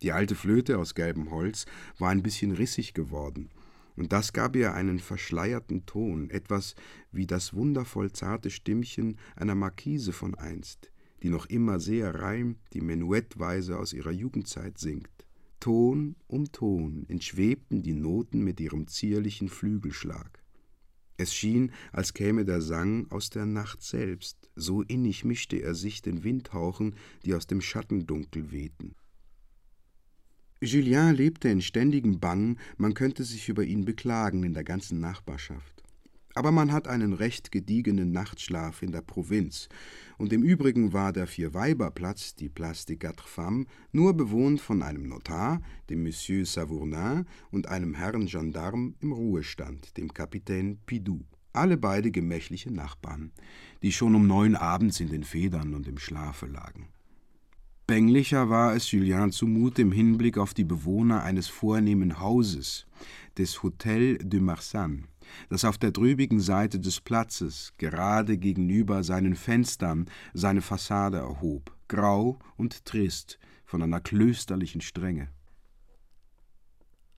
Die 0.00 0.12
alte 0.12 0.36
Flöte 0.36 0.78
aus 0.78 0.94
gelbem 0.94 1.32
Holz 1.32 1.66
war 1.98 2.10
ein 2.10 2.22
bisschen 2.22 2.52
rissig 2.52 2.94
geworden, 2.94 3.50
und 3.96 4.12
das 4.12 4.32
gab 4.32 4.54
ihr 4.54 4.74
einen 4.74 5.00
verschleierten 5.00 5.86
Ton, 5.86 6.30
etwas 6.30 6.76
wie 7.10 7.26
das 7.26 7.52
wundervoll 7.52 8.12
zarte 8.12 8.50
Stimmchen 8.50 9.18
einer 9.34 9.56
Markise 9.56 10.12
von 10.12 10.36
einst, 10.36 10.90
die 11.22 11.30
noch 11.30 11.46
immer 11.46 11.80
sehr 11.80 12.14
reim 12.14 12.56
die 12.72 12.80
Menuettweise 12.80 13.78
aus 13.78 13.92
ihrer 13.92 14.12
Jugendzeit 14.12 14.78
singt. 14.78 15.10
Ton 15.60 16.16
um 16.26 16.50
Ton 16.52 17.04
entschwebten 17.08 17.82
die 17.82 17.92
Noten 17.92 18.42
mit 18.42 18.60
ihrem 18.60 18.86
zierlichen 18.86 19.48
Flügelschlag. 19.48 20.42
Es 21.18 21.34
schien, 21.34 21.72
als 21.92 22.14
käme 22.14 22.46
der 22.46 22.62
Sang 22.62 23.10
aus 23.10 23.28
der 23.28 23.44
Nacht 23.44 23.82
selbst, 23.82 24.50
so 24.56 24.80
innig 24.80 25.22
mischte 25.22 25.56
er 25.56 25.74
sich 25.74 26.00
den 26.00 26.24
Windhauchen, 26.24 26.96
die 27.26 27.34
aus 27.34 27.46
dem 27.46 27.60
Schattendunkel 27.60 28.52
wehten. 28.52 28.94
Julien 30.62 31.14
lebte 31.14 31.50
in 31.50 31.60
ständigem 31.60 32.20
Bangen, 32.20 32.58
man 32.78 32.94
könnte 32.94 33.24
sich 33.24 33.50
über 33.50 33.64
ihn 33.64 33.84
beklagen 33.84 34.44
in 34.44 34.54
der 34.54 34.64
ganzen 34.64 34.98
Nachbarschaft. 35.00 35.82
Aber 36.40 36.52
man 36.52 36.72
hat 36.72 36.88
einen 36.88 37.12
recht 37.12 37.52
gediegenen 37.52 38.12
Nachtschlaf 38.12 38.80
in 38.80 38.92
der 38.92 39.02
Provinz, 39.02 39.68
und 40.16 40.32
im 40.32 40.42
Übrigen 40.42 40.94
war 40.94 41.12
der 41.12 41.26
Vierweiberplatz, 41.26 42.34
die 42.34 42.48
Place 42.48 42.86
des 42.86 42.98
Quatre 42.98 43.28
Femmes, 43.28 43.66
nur 43.92 44.14
bewohnt 44.14 44.58
von 44.58 44.82
einem 44.82 45.06
Notar, 45.06 45.60
dem 45.90 46.02
Monsieur 46.02 46.46
Savournin, 46.46 47.26
und 47.50 47.68
einem 47.68 47.92
Herrn 47.92 48.24
Gendarme 48.24 48.94
im 49.00 49.12
Ruhestand, 49.12 49.98
dem 49.98 50.14
Kapitän 50.14 50.78
Pidou, 50.86 51.20
alle 51.52 51.76
beide 51.76 52.10
gemächliche 52.10 52.72
Nachbarn, 52.72 53.32
die 53.82 53.92
schon 53.92 54.14
um 54.14 54.26
neun 54.26 54.56
abends 54.56 54.98
in 54.98 55.10
den 55.10 55.24
Federn 55.24 55.74
und 55.74 55.86
im 55.88 55.98
Schlafe 55.98 56.46
lagen. 56.46 56.88
Bänglicher 57.86 58.48
war 58.48 58.74
es 58.74 58.90
Julien 58.90 59.30
zumute 59.30 59.82
im 59.82 59.92
Hinblick 59.92 60.38
auf 60.38 60.54
die 60.54 60.64
Bewohner 60.64 61.22
eines 61.22 61.48
vornehmen 61.48 62.18
Hauses, 62.18 62.86
des 63.36 63.62
Hotel 63.62 64.16
de 64.16 64.40
Marsanne, 64.40 65.09
das 65.48 65.64
auf 65.64 65.78
der 65.78 65.90
drübigen 65.90 66.40
Seite 66.40 66.80
des 66.80 67.00
Platzes, 67.00 67.72
gerade 67.78 68.38
gegenüber 68.38 69.04
seinen 69.04 69.34
Fenstern, 69.34 70.06
seine 70.34 70.62
Fassade 70.62 71.18
erhob, 71.18 71.74
grau 71.88 72.38
und 72.56 72.84
trist, 72.84 73.38
von 73.64 73.82
einer 73.82 74.00
klösterlichen 74.00 74.80
Strenge. 74.80 75.28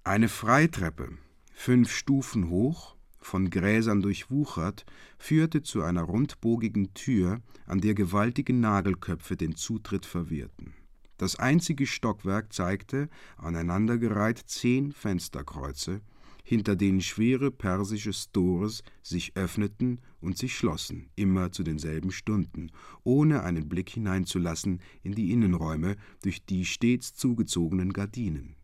Eine 0.04 0.28
Freitreppe, 0.28 1.16
fünf 1.52 1.92
Stufen 1.92 2.50
hoch, 2.50 2.97
von 3.21 3.50
Gräsern 3.50 4.02
durchwuchert, 4.02 4.85
führte 5.19 5.62
zu 5.62 5.83
einer 5.83 6.02
rundbogigen 6.02 6.92
Tür, 6.95 7.40
an 7.66 7.81
der 7.81 7.95
gewaltige 7.95 8.52
Nagelköpfe 8.52 9.37
den 9.37 9.54
Zutritt 9.54 10.07
verwehrten. 10.07 10.75
Das 11.19 11.37
einzige 11.37 11.87
Stockwerk 11.87 12.52
zeigte, 12.52 13.09
aneinandergereiht, 13.37 14.38
zehn 14.47 14.92
Fensterkreuze, 14.92 16.00
hinter 16.43 16.77
denen 16.77 17.01
schwere 17.01 17.51
persische 17.51 18.13
Stores 18.13 18.83
sich 19.03 19.37
öffneten 19.37 20.01
und 20.21 20.39
sich 20.39 20.57
schlossen, 20.57 21.11
immer 21.17 21.53
zu 21.53 21.63
denselben 21.63 22.11
Stunden, 22.11 22.71
ohne 23.05 23.43
einen 23.43 23.69
Blick 23.69 23.91
hineinzulassen 23.91 24.81
in 25.03 25.15
die 25.15 25.33
Innenräume 25.33 25.97
durch 26.23 26.45
die 26.45 26.65
stets 26.65 27.15
zugezogenen 27.15 27.93
Gardinen. 27.93 28.57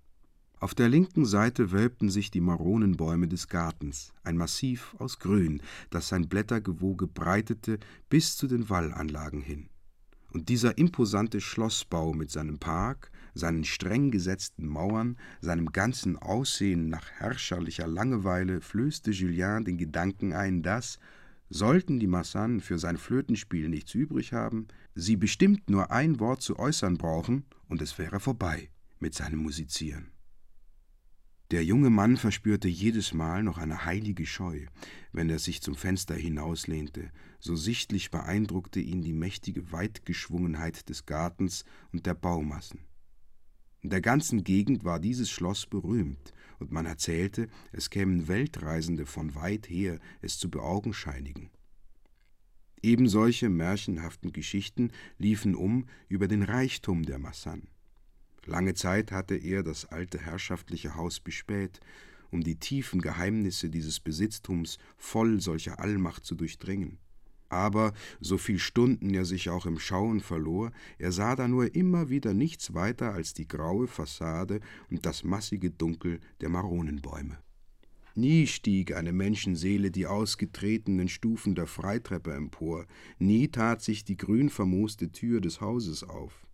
Auf 0.61 0.75
der 0.75 0.89
linken 0.89 1.25
Seite 1.25 1.71
wölbten 1.71 2.11
sich 2.11 2.33
die 2.33 2.41
Maronenbäume 2.41 3.29
des 3.29 3.47
Gartens, 3.47 4.13
ein 4.25 4.37
Massiv 4.37 4.97
aus 4.99 5.21
Grün, 5.21 5.63
das 5.91 6.09
sein 6.09 6.29
Blättergewoge 6.29 7.07
breitete 7.07 7.79
bis 8.09 8.37
zu 8.37 8.49
den 8.49 8.69
Wallanlagen 8.69 9.41
hin. 9.41 9.69
Und 10.33 10.49
dieser 10.49 10.77
imposante 10.77 11.41
Schlossbau 11.41 12.13
mit 12.13 12.31
seinem 12.31 12.59
Park, 12.59 13.13
seinen 13.38 13.64
streng 13.64 14.11
gesetzten 14.11 14.66
Mauern, 14.66 15.16
seinem 15.40 15.73
ganzen 15.73 16.18
Aussehen 16.18 16.88
nach 16.88 17.11
herrscherlicher 17.11 17.87
Langeweile 17.87 18.61
flößte 18.61 19.11
Julien 19.11 19.64
den 19.64 19.78
Gedanken 19.78 20.33
ein, 20.33 20.62
dass, 20.62 20.99
sollten 21.49 21.99
die 21.99 22.07
Massanen 22.07 22.61
für 22.61 22.78
sein 22.78 22.99
Flötenspiel 22.99 23.68
nichts 23.68 23.95
übrig 23.95 24.33
haben, 24.33 24.68
sie 24.95 25.16
bestimmt 25.16 25.71
nur 25.71 25.90
ein 25.90 26.21
Wort 26.21 26.42
zu 26.42 26.59
äußern 26.59 26.99
brauchen, 26.99 27.45
und 27.68 27.83
es 27.83 27.99
wäre 27.99 28.21
vorbei 28.21 28.71
mit 28.99 29.14
seinem 29.14 29.40
Musizieren. 29.40 30.11
Der 31.50 31.64
junge 31.64 31.88
Mann 31.88 32.18
verspürte 32.18 32.68
jedes 32.68 33.14
Mal 33.14 33.42
noch 33.42 33.57
eine 33.57 33.87
heilige 33.87 34.26
Scheu, 34.26 34.66
wenn 35.12 35.30
er 35.30 35.38
sich 35.38 35.62
zum 35.62 35.76
Fenster 35.76 36.14
hinauslehnte, 36.14 37.11
so 37.38 37.57
sichtlich 37.57 38.11
beeindruckte 38.11 38.80
ihn 38.80 39.00
die 39.00 39.14
mächtige 39.14 39.73
Weitgeschwungenheit 39.73 40.90
des 40.90 41.07
Gartens 41.07 41.64
und 41.90 42.04
der 42.04 42.12
Baumassen. 42.12 42.80
In 43.81 43.91
der 43.91 44.01
ganzen 44.01 44.43
Gegend 44.43 44.85
war 44.85 44.99
dieses 44.99 45.31
Schloss 45.31 45.67
berühmt, 45.67 46.33
und 46.59 46.73
man 46.73 46.87
erzählte, 46.87 47.49
es 47.71 47.91
kämen 47.91 48.27
Weltreisende 48.27 49.07
von 49.07 49.37
weit 49.37 49.71
her, 49.71 50.01
es 50.21 50.39
zu 50.39 50.51
beaugenscheinigen. 50.51 51.51
Ebensolche 52.83 53.49
märchenhaften 53.49 54.33
Geschichten 54.33 54.91
liefen 55.19 55.55
um 55.55 55.87
über 56.09 56.27
den 56.27 56.43
Reichtum 56.43 57.05
der 57.05 57.19
Massan. 57.19 57.69
Lange 58.45 58.75
Zeit 58.75 59.13
hatte 59.13 59.37
er 59.37 59.63
das 59.63 59.85
alte 59.85 60.19
herrschaftliche 60.19 60.97
Haus 60.97 61.21
bespäht, 61.21 61.81
um 62.31 62.43
die 62.43 62.57
tiefen 62.57 63.01
Geheimnisse 63.01 63.71
dieses 63.71 64.01
Besitztums 64.01 64.79
voll 64.97 65.41
solcher 65.41 65.79
Allmacht 65.79 66.25
zu 66.25 66.35
durchdringen 66.35 66.99
aber 67.49 67.93
so 68.21 68.38
viel 68.38 68.59
Stunden 68.59 69.14
er 69.14 69.25
sich 69.25 69.50
auch 69.50 69.67
im 69.67 69.78
Schauen 69.78 70.21
verlor, 70.21 70.71
er 70.99 71.12
sah 71.12 71.37
da 71.37 71.49
nur 71.49 71.75
immer 71.75 72.09
wieder 72.09 72.35
nichts 72.35 72.75
weiter 72.75 73.12
als 73.12 73.35
die 73.35 73.49
graue 73.49 73.87
Fassade 73.87 74.61
und 74.90 75.07
das 75.07 75.25
massige 75.25 75.71
Dunkel 75.71 76.21
der 76.40 76.49
Maronenbäume. 76.49 77.38
Nie 78.14 78.49
stieg 78.49 78.97
eine 78.97 79.12
Menschenseele 79.12 79.93
die 79.93 80.07
ausgetretenen 80.07 81.09
Stufen 81.09 81.55
der 81.55 81.67
Freitreppe 81.67 82.33
empor, 82.33 82.87
nie 83.19 83.49
tat 83.49 83.81
sich 83.81 84.05
die 84.05 84.17
grün 84.17 84.50
vermooste 84.50 85.12
Tür 85.12 85.40
des 85.40 85.61
Hauses 85.61 86.02
auf. 86.02 86.47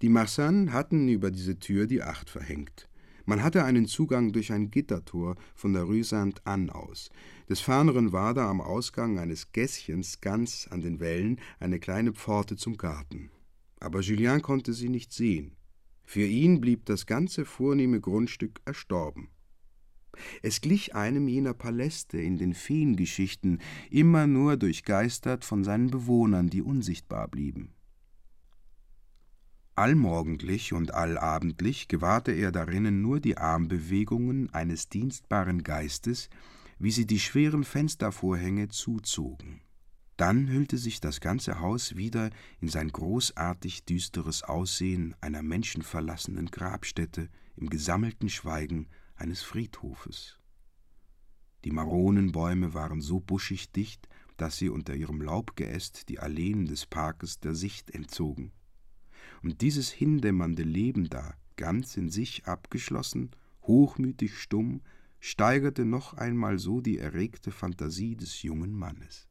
Die 0.00 0.08
Marsan 0.08 0.72
hatten 0.72 1.08
über 1.08 1.30
diese 1.30 1.58
Tür 1.58 1.86
die 1.86 2.02
Acht 2.02 2.30
verhängt. 2.30 2.88
Man 3.24 3.42
hatte 3.42 3.64
einen 3.64 3.86
Zugang 3.86 4.32
durch 4.32 4.52
ein 4.52 4.70
Gittertor 4.70 5.36
von 5.54 5.72
der 5.72 5.84
Rue 5.84 6.02
Sainte-Anne 6.02 6.74
aus. 6.74 7.10
Des 7.48 7.60
Ferneren 7.60 8.12
war 8.12 8.34
da 8.34 8.50
am 8.50 8.60
Ausgang 8.60 9.18
eines 9.18 9.52
Gässchens 9.52 10.20
ganz 10.20 10.68
an 10.70 10.80
den 10.80 10.98
Wällen 10.98 11.38
eine 11.60 11.78
kleine 11.78 12.12
Pforte 12.12 12.56
zum 12.56 12.76
Garten. 12.76 13.30
Aber 13.80 14.00
Julien 14.00 14.42
konnte 14.42 14.72
sie 14.72 14.88
nicht 14.88 15.12
sehen. 15.12 15.52
Für 16.04 16.26
ihn 16.26 16.60
blieb 16.60 16.84
das 16.86 17.06
ganze 17.06 17.44
vornehme 17.44 18.00
Grundstück 18.00 18.60
erstorben. 18.64 19.28
Es 20.42 20.60
glich 20.60 20.94
einem 20.94 21.26
jener 21.28 21.54
Paläste 21.54 22.18
in 22.18 22.36
den 22.36 22.54
Feengeschichten, 22.54 23.60
immer 23.90 24.26
nur 24.26 24.56
durchgeistert 24.56 25.44
von 25.44 25.64
seinen 25.64 25.90
Bewohnern, 25.90 26.50
die 26.50 26.60
unsichtbar 26.60 27.28
blieben. 27.28 27.72
Allmorgendlich 29.74 30.74
und 30.74 30.92
allabendlich 30.92 31.88
gewahrte 31.88 32.32
er 32.32 32.52
darinnen 32.52 33.00
nur 33.00 33.20
die 33.20 33.38
Armbewegungen 33.38 34.52
eines 34.52 34.90
dienstbaren 34.90 35.62
Geistes, 35.62 36.28
wie 36.78 36.90
sie 36.90 37.06
die 37.06 37.20
schweren 37.20 37.64
Fenstervorhänge 37.64 38.68
zuzogen. 38.68 39.62
Dann 40.18 40.48
hüllte 40.48 40.76
sich 40.76 41.00
das 41.00 41.20
ganze 41.20 41.60
Haus 41.60 41.96
wieder 41.96 42.30
in 42.60 42.68
sein 42.68 42.88
großartig 42.88 43.84
düsteres 43.84 44.42
Aussehen 44.42 45.14
einer 45.22 45.42
menschenverlassenen 45.42 46.46
Grabstätte 46.50 47.30
im 47.56 47.70
gesammelten 47.70 48.28
Schweigen 48.28 48.88
eines 49.14 49.42
Friedhofes. 49.42 50.38
Die 51.64 51.70
Maronenbäume 51.70 52.74
waren 52.74 53.00
so 53.00 53.20
buschig 53.20 53.72
dicht, 53.72 54.06
dass 54.36 54.58
sie 54.58 54.68
unter 54.68 54.94
ihrem 54.94 55.22
Laubgeäst 55.22 56.08
die 56.10 56.18
Alleen 56.18 56.66
des 56.66 56.84
Parkes 56.84 57.40
der 57.40 57.54
Sicht 57.54 57.90
entzogen. 57.90 58.52
Und 59.42 59.60
dieses 59.60 59.90
hindämmernde 59.90 60.62
Leben 60.62 61.08
da, 61.08 61.34
ganz 61.56 61.96
in 61.96 62.08
sich 62.08 62.46
abgeschlossen, 62.46 63.30
hochmütig 63.62 64.38
stumm, 64.38 64.80
steigerte 65.20 65.84
noch 65.84 66.14
einmal 66.14 66.58
so 66.58 66.80
die 66.80 66.98
erregte 66.98 67.50
Fantasie 67.50 68.16
des 68.16 68.42
jungen 68.42 68.72
Mannes. 68.72 69.28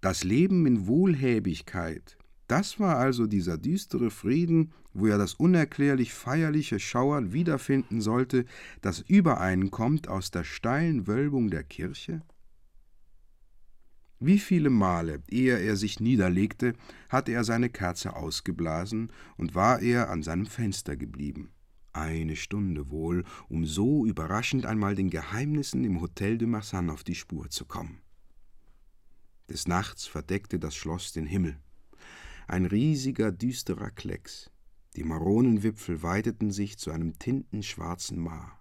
Das 0.00 0.24
Leben 0.24 0.66
in 0.66 0.86
Wohlhäbigkeit, 0.86 2.16
das 2.48 2.78
war 2.78 2.96
also 2.96 3.26
dieser 3.26 3.58
düstere 3.58 4.10
Frieden, 4.10 4.72
wo 4.92 5.06
er 5.06 5.18
das 5.18 5.34
unerklärlich 5.34 6.14
feierliche 6.14 6.78
Schauern 6.78 7.32
wiederfinden 7.32 8.00
sollte, 8.00 8.44
das 8.80 9.00
über 9.00 9.40
einen 9.40 9.70
kommt 9.70 10.08
aus 10.08 10.30
der 10.30 10.44
steilen 10.44 11.06
Wölbung 11.06 11.50
der 11.50 11.64
Kirche? 11.64 12.22
Wie 14.18 14.38
viele 14.38 14.70
Male, 14.70 15.22
ehe 15.28 15.58
er 15.58 15.76
sich 15.76 16.00
niederlegte, 16.00 16.72
hatte 17.10 17.32
er 17.32 17.44
seine 17.44 17.68
Kerze 17.68 18.16
ausgeblasen 18.16 19.12
und 19.36 19.54
war 19.54 19.82
er 19.82 20.08
an 20.10 20.22
seinem 20.22 20.46
Fenster 20.46 20.96
geblieben. 20.96 21.50
Eine 21.92 22.36
Stunde 22.36 22.90
wohl, 22.90 23.24
um 23.48 23.66
so 23.66 24.06
überraschend 24.06 24.64
einmal 24.64 24.94
den 24.94 25.10
Geheimnissen 25.10 25.84
im 25.84 26.00
Hotel 26.00 26.38
de 26.38 26.48
Marsan 26.48 26.90
auf 26.90 27.04
die 27.04 27.14
Spur 27.14 27.50
zu 27.50 27.66
kommen. 27.66 28.00
Des 29.48 29.68
Nachts 29.68 30.06
verdeckte 30.06 30.58
das 30.58 30.74
Schloss 30.74 31.12
den 31.12 31.26
Himmel. 31.26 31.58
Ein 32.48 32.64
riesiger, 32.64 33.32
düsterer 33.32 33.90
Klecks. 33.90 34.50
Die 34.96 35.04
Maronenwipfel 35.04 36.02
weiteten 36.02 36.50
sich 36.50 36.78
zu 36.78 36.90
einem 36.90 37.18
tintenschwarzen 37.18 38.18
Maar. 38.18 38.60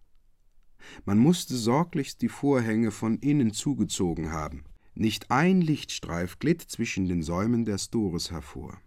Man 1.05 1.17
musste 1.17 1.55
sorglichst 1.55 2.21
die 2.21 2.29
Vorhänge 2.29 2.91
von 2.91 3.17
innen 3.19 3.53
zugezogen 3.53 4.31
haben. 4.31 4.63
Nicht 4.97 5.29
ein 5.29 5.59
Lichtstreif 5.59 6.39
glitt 6.39 6.61
zwischen 6.61 7.09
den 7.09 7.21
Säumen 7.21 7.65
der 7.65 7.77
Stores 7.77 8.31
hervor. 8.31 8.79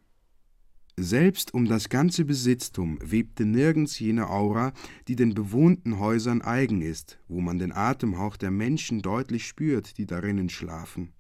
Selbst 0.96 1.52
um 1.52 1.66
das 1.66 1.90
ganze 1.90 2.24
Besitztum 2.24 2.98
webte 3.02 3.44
nirgends 3.44 3.98
jene 3.98 4.30
Aura, 4.30 4.72
die 5.06 5.16
den 5.16 5.34
bewohnten 5.34 5.98
Häusern 5.98 6.40
eigen 6.40 6.80
ist, 6.80 7.20
wo 7.28 7.40
man 7.42 7.58
den 7.58 7.72
Atemhauch 7.72 8.38
der 8.38 8.50
Menschen 8.50 9.02
deutlich 9.02 9.46
spürt, 9.46 9.98
die 9.98 10.06
darinnen 10.06 10.48
schlafen. 10.48 11.12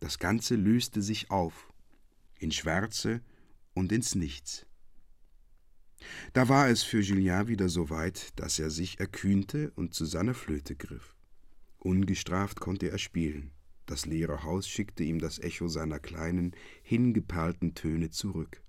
Das 0.00 0.18
Ganze 0.18 0.56
löste 0.56 1.02
sich 1.02 1.30
auf, 1.30 1.70
in 2.38 2.50
Schwärze 2.50 3.20
und 3.74 3.92
ins 3.92 4.14
Nichts. 4.14 4.66
Da 6.32 6.48
war 6.48 6.68
es 6.68 6.82
für 6.82 7.00
Julien 7.00 7.48
wieder 7.48 7.68
so 7.68 7.90
weit, 7.90 8.32
dass 8.36 8.58
er 8.58 8.70
sich 8.70 8.98
erkühnte 8.98 9.72
und 9.76 9.94
zu 9.94 10.06
seiner 10.06 10.34
Flöte 10.34 10.74
griff. 10.74 11.14
Ungestraft 11.78 12.60
konnte 12.60 12.90
er 12.90 12.98
spielen. 12.98 13.52
Das 13.88 14.04
leere 14.04 14.42
Haus 14.42 14.68
schickte 14.68 15.02
ihm 15.02 15.18
das 15.18 15.38
Echo 15.38 15.66
seiner 15.66 15.98
kleinen, 15.98 16.54
hingeperlten 16.82 17.74
Töne 17.74 18.10
zurück. 18.10 18.62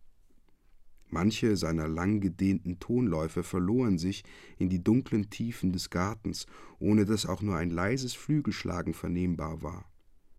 Manche 1.10 1.58
seiner 1.58 1.90
lang 1.90 2.22
gedehnten 2.22 2.80
Tonläufe 2.80 3.44
verloren 3.44 3.98
sich 3.98 4.24
in 4.58 4.70
die 4.70 4.82
dunklen 4.82 5.30
Tiefen 5.30 5.74
des 5.74 5.90
Gartens, 5.90 6.46
ohne 6.80 7.04
dass 7.04 7.26
auch 7.26 7.42
nur 7.42 7.58
ein 7.58 7.70
leises 7.70 8.14
Flügelschlagen 8.14 8.94
vernehmbar 8.94 9.62
war. 9.62 9.92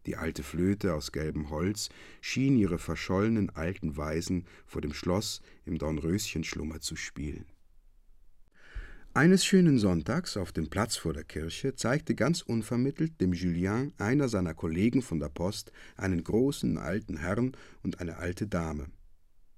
Die 0.07 0.17
alte 0.17 0.43
Flöte 0.43 0.95
aus 0.95 1.13
gelbem 1.13 1.51
Holz 1.51 1.91
schien 2.23 2.57
ihre 2.57 2.79
verschollenen 2.79 3.51
alten 3.51 3.99
Weisen 3.99 4.47
vor 4.65 4.81
dem 4.81 4.95
Schloss 4.95 5.43
im 5.67 5.77
Dornröschenschlummer 5.77 6.81
zu 6.81 6.97
spielen. 6.97 7.45
Eines 9.13 9.45
schönen 9.45 9.81
Sonntags 9.81 10.37
auf 10.37 10.53
dem 10.53 10.71
Platz 10.71 10.95
vor 10.95 11.13
der 11.13 11.25
Kirche 11.25 11.75
zeigte 11.75 12.15
ganz 12.15 12.43
unvermittelt 12.43 13.21
dem 13.21 13.33
Julien 13.33 13.93
einer 13.99 14.29
seiner 14.29 14.55
Kollegen 14.55 15.03
von 15.03 15.19
der 15.19 15.31
Post 15.31 15.73
einen 15.97 16.23
großen 16.23 16.79
alten 16.79 17.17
Herrn 17.17 17.57
und 17.83 18.01
eine 18.01 18.19
alte 18.19 18.47
Dame. 18.47 18.87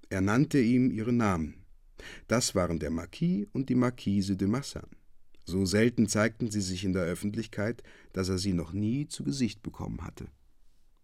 Er 0.09 0.21
nannte 0.21 0.59
ihm 0.59 0.89
ihre 0.89 1.13
Namen. 1.13 1.53
Das 2.27 2.55
waren 2.55 2.79
der 2.79 2.89
Marquis 2.89 3.45
und 3.53 3.69
die 3.69 3.75
Marquise 3.75 4.35
de 4.35 4.47
Massin. 4.47 4.87
So 5.45 5.67
selten 5.67 6.07
zeigten 6.07 6.49
sie 6.49 6.61
sich 6.61 6.83
in 6.83 6.93
der 6.93 7.03
Öffentlichkeit, 7.03 7.83
dass 8.11 8.29
er 8.29 8.39
sie 8.39 8.53
noch 8.53 8.73
nie 8.73 9.07
zu 9.07 9.23
Gesicht 9.23 9.61
bekommen 9.61 10.01
hatte. 10.01 10.29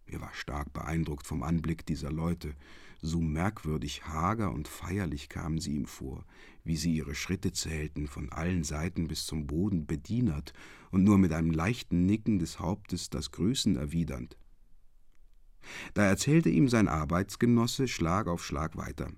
Er 0.06 0.20
war 0.20 0.34
stark 0.34 0.72
beeindruckt 0.72 1.24
vom 1.24 1.44
Anblick 1.44 1.86
dieser 1.86 2.10
Leute. 2.10 2.54
So 3.02 3.20
merkwürdig 3.20 4.04
hager 4.04 4.52
und 4.52 4.68
feierlich 4.68 5.28
kamen 5.28 5.58
sie 5.58 5.74
ihm 5.74 5.86
vor, 5.86 6.24
wie 6.64 6.76
sie 6.76 6.94
ihre 6.94 7.14
Schritte 7.14 7.52
zählten, 7.52 8.06
von 8.06 8.30
allen 8.30 8.62
Seiten 8.62 9.08
bis 9.08 9.24
zum 9.24 9.46
Boden 9.46 9.86
bedienert 9.86 10.52
und 10.90 11.04
nur 11.04 11.16
mit 11.16 11.32
einem 11.32 11.50
leichten 11.50 12.04
Nicken 12.04 12.38
des 12.38 12.60
Hauptes 12.60 13.08
das 13.08 13.30
Grüßen 13.30 13.76
erwidernd. 13.76 14.36
Da 15.94 16.04
erzählte 16.04 16.50
ihm 16.50 16.68
sein 16.68 16.88
Arbeitsgenosse 16.88 17.88
Schlag 17.88 18.26
auf 18.26 18.44
Schlag 18.44 18.76
weiter. 18.76 19.10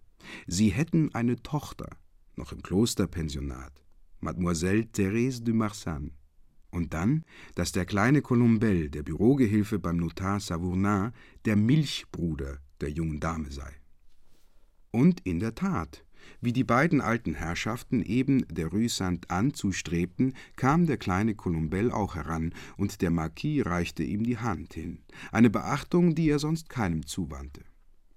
Sie 0.47 0.69
hätten 0.69 1.13
eine 1.15 1.43
Tochter, 1.43 1.91
noch 2.37 2.53
im 2.53 2.63
Klosterpensionat. 2.63 3.73
Mademoiselle 4.21 4.83
Thérèse 4.83 5.43
de 5.43 5.55
Marsan. 5.55 6.13
Und 6.71 6.95
dann, 6.95 7.25
dass 7.55 7.73
der 7.73 7.85
kleine 7.85 8.23
Colombel, 8.23 8.89
der 8.89 9.03
Bürogehilfe 9.03 9.79
beim 9.79 9.97
Notar 9.97 10.41
Savournin, 10.41 11.13
der 11.45 11.57
Milchbruder 11.57 12.61
der 12.83 12.91
jungen 12.91 13.21
Dame 13.21 13.51
sei. 13.51 13.73
Und 14.91 15.21
in 15.21 15.41
der 15.41 15.55
Tat, 15.55 16.05
wie 16.41 16.53
die 16.53 16.65
beiden 16.65 17.01
alten 17.01 17.35
Herrschaften 17.35 18.03
eben 18.03 18.47
der 18.49 18.67
Rue 18.67 18.89
Sainte-Anne 18.89 19.53
zustrebten, 19.53 20.35
kam 20.57 20.87
der 20.87 20.99
kleine 20.99 21.35
Colombel 21.35 21.91
auch 21.91 22.15
heran, 22.15 22.53
und 22.77 23.01
der 23.01 23.11
Marquis 23.11 23.65
reichte 23.65 24.03
ihm 24.03 24.23
die 24.23 24.39
Hand 24.39 24.75
hin, 24.75 25.01
eine 25.31 25.51
Beachtung, 25.51 26.15
die 26.15 26.29
er 26.29 26.39
sonst 26.39 26.69
keinem 26.69 27.07
zuwandte. 27.07 27.63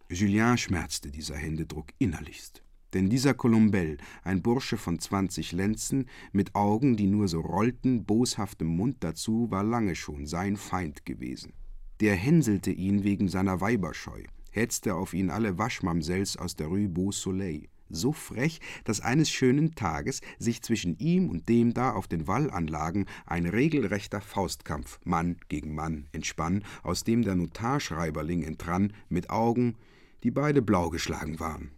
Julien 0.10 0.58
schmerzte 0.58 1.12
dieser 1.12 1.36
Händedruck 1.36 1.88
innerlichst. 1.98 2.62
Denn 2.94 3.10
dieser 3.10 3.34
Colombel, 3.34 3.98
ein 4.24 4.42
Bursche 4.42 4.78
von 4.78 5.00
zwanzig 5.00 5.52
Lenzen, 5.52 6.06
mit 6.32 6.56
Augen, 6.56 6.96
die 6.96 7.08
nur 7.08 7.28
so 7.28 7.42
rollten, 7.42 8.06
boshaftem 8.06 8.68
Mund 8.68 8.98
dazu, 9.00 9.52
war 9.52 9.64
lange 9.64 9.96
schon 9.96 10.28
sein 10.28 10.56
Feind 10.56 11.06
gewesen. 11.06 11.54
Der 12.00 12.16
hänselte 12.16 12.72
ihn 12.72 13.04
wegen 13.04 13.28
seiner 13.28 13.60
Weiberscheu, 13.60 14.24
hetzte 14.56 14.96
auf 14.96 15.14
ihn 15.14 15.30
alle 15.30 15.58
Waschmamsells 15.58 16.38
aus 16.38 16.56
der 16.56 16.68
Rue 16.68 16.90
Beau 16.90 17.12
Soleil, 17.12 17.68
so 17.90 18.12
frech, 18.12 18.60
dass 18.84 19.02
eines 19.02 19.30
schönen 19.30 19.76
Tages 19.76 20.22
sich 20.40 20.62
zwischen 20.62 20.98
ihm 20.98 21.30
und 21.30 21.50
dem 21.50 21.74
da 21.74 21.92
auf 21.92 22.08
den 22.08 22.28
Wallanlagen 22.28 23.06
ein 23.26 23.46
regelrechter 23.46 24.22
Faustkampf 24.22 25.00
Mann 25.04 25.38
gegen 25.50 25.76
Mann 25.76 26.08
entspann, 26.12 26.64
aus 26.84 27.04
dem 27.04 27.24
der 27.24 27.36
Notarschreiberling 27.36 28.44
entrann, 28.44 28.94
mit 29.10 29.30
Augen, 29.30 29.76
die 30.24 30.32
beide 30.32 30.62
blau 30.62 30.90
geschlagen 30.90 31.40
waren. 31.40 31.72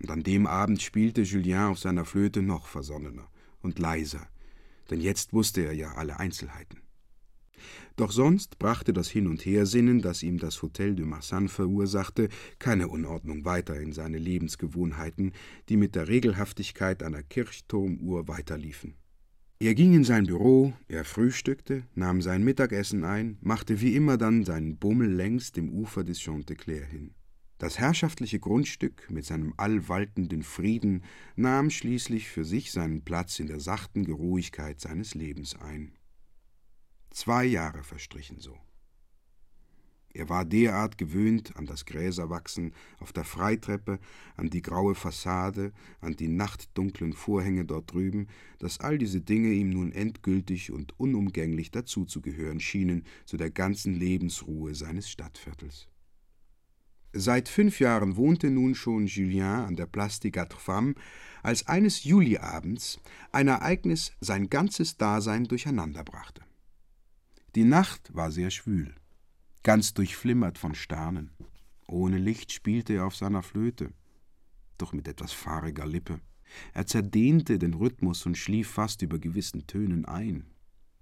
Und 0.00 0.10
an 0.10 0.22
dem 0.22 0.46
Abend 0.46 0.82
spielte 0.82 1.22
Julien 1.22 1.64
auf 1.64 1.78
seiner 1.78 2.04
Flöte 2.04 2.42
noch 2.42 2.66
versonnener 2.66 3.28
und 3.62 3.78
leiser, 3.78 4.28
denn 4.90 5.00
jetzt 5.00 5.32
wusste 5.32 5.62
er 5.62 5.72
ja 5.72 5.92
alle 5.94 6.20
Einzelheiten. 6.20 6.85
Doch 7.96 8.12
sonst 8.12 8.58
brachte 8.58 8.92
das 8.92 9.08
Hin- 9.08 9.26
und 9.26 9.44
Hersinnen, 9.44 10.02
das 10.02 10.22
ihm 10.22 10.38
das 10.38 10.62
Hotel 10.62 10.94
de 10.94 11.04
Marsan 11.04 11.48
verursachte, 11.48 12.28
keine 12.58 12.88
Unordnung 12.88 13.44
weiter 13.44 13.80
in 13.80 13.92
seine 13.92 14.18
Lebensgewohnheiten, 14.18 15.32
die 15.68 15.76
mit 15.76 15.94
der 15.94 16.08
Regelhaftigkeit 16.08 17.02
einer 17.02 17.22
Kirchturmuhr 17.22 18.28
weiterliefen. 18.28 18.94
Er 19.58 19.74
ging 19.74 19.94
in 19.94 20.04
sein 20.04 20.26
Büro, 20.26 20.74
er 20.86 21.06
frühstückte, 21.06 21.84
nahm 21.94 22.20
sein 22.20 22.44
Mittagessen 22.44 23.04
ein, 23.04 23.38
machte 23.40 23.80
wie 23.80 23.96
immer 23.96 24.18
dann 24.18 24.44
seinen 24.44 24.76
Bummel 24.76 25.10
längs 25.10 25.52
dem 25.52 25.70
Ufer 25.70 26.04
des 26.04 26.20
Chanteclair 26.20 26.84
hin. 26.84 27.14
Das 27.56 27.78
herrschaftliche 27.78 28.38
Grundstück 28.38 29.10
mit 29.10 29.24
seinem 29.24 29.54
allwaltenden 29.56 30.42
Frieden 30.42 31.04
nahm 31.36 31.70
schließlich 31.70 32.28
für 32.28 32.44
sich 32.44 32.70
seinen 32.70 33.02
Platz 33.02 33.38
in 33.38 33.46
der 33.46 33.60
sachten 33.60 34.04
Geruhigkeit 34.04 34.78
seines 34.78 35.14
Lebens 35.14 35.56
ein. 35.56 35.95
Zwei 37.16 37.46
Jahre 37.46 37.82
verstrichen 37.82 38.40
so. 38.40 38.58
Er 40.12 40.28
war 40.28 40.44
derart 40.44 40.98
gewöhnt 40.98 41.56
an 41.56 41.64
das 41.64 41.86
Gräserwachsen 41.86 42.74
auf 42.98 43.14
der 43.14 43.24
Freitreppe, 43.24 44.00
an 44.36 44.50
die 44.50 44.60
graue 44.60 44.94
Fassade, 44.94 45.72
an 46.02 46.14
die 46.14 46.28
nachtdunklen 46.28 47.14
Vorhänge 47.14 47.64
dort 47.64 47.90
drüben, 47.90 48.26
dass 48.58 48.80
all 48.80 48.98
diese 48.98 49.22
Dinge 49.22 49.48
ihm 49.48 49.70
nun 49.70 49.92
endgültig 49.92 50.70
und 50.70 50.92
unumgänglich 51.00 51.70
dazuzugehören 51.70 52.60
schienen 52.60 53.02
zu 53.24 53.38
der 53.38 53.50
ganzen 53.50 53.94
Lebensruhe 53.94 54.74
seines 54.74 55.08
Stadtviertels. 55.08 55.88
Seit 57.14 57.48
fünf 57.48 57.80
Jahren 57.80 58.16
wohnte 58.16 58.50
nun 58.50 58.74
schon 58.74 59.06
Julien 59.06 59.64
an 59.64 59.76
der 59.76 59.86
Place 59.86 60.20
des 60.20 60.32
Quatre 60.32 60.60
Femmes, 60.60 60.96
als 61.42 61.66
eines 61.66 62.04
Juliabends 62.04 63.00
ein 63.32 63.48
Ereignis 63.48 64.12
sein 64.20 64.50
ganzes 64.50 64.98
Dasein 64.98 65.44
durcheinanderbrachte. 65.44 66.42
Die 67.56 67.64
Nacht 67.64 68.14
war 68.14 68.30
sehr 68.32 68.50
schwül, 68.50 68.94
ganz 69.62 69.94
durchflimmert 69.94 70.58
von 70.58 70.74
Sternen. 70.74 71.30
Ohne 71.88 72.18
Licht 72.18 72.52
spielte 72.52 72.92
er 72.92 73.06
auf 73.06 73.16
seiner 73.16 73.42
Flöte, 73.42 73.94
doch 74.76 74.92
mit 74.92 75.08
etwas 75.08 75.32
fahriger 75.32 75.86
Lippe. 75.86 76.20
Er 76.74 76.86
zerdehnte 76.86 77.58
den 77.58 77.72
Rhythmus 77.72 78.26
und 78.26 78.36
schlief 78.36 78.68
fast 78.68 79.00
über 79.00 79.18
gewissen 79.18 79.66
Tönen 79.66 80.04
ein. 80.04 80.44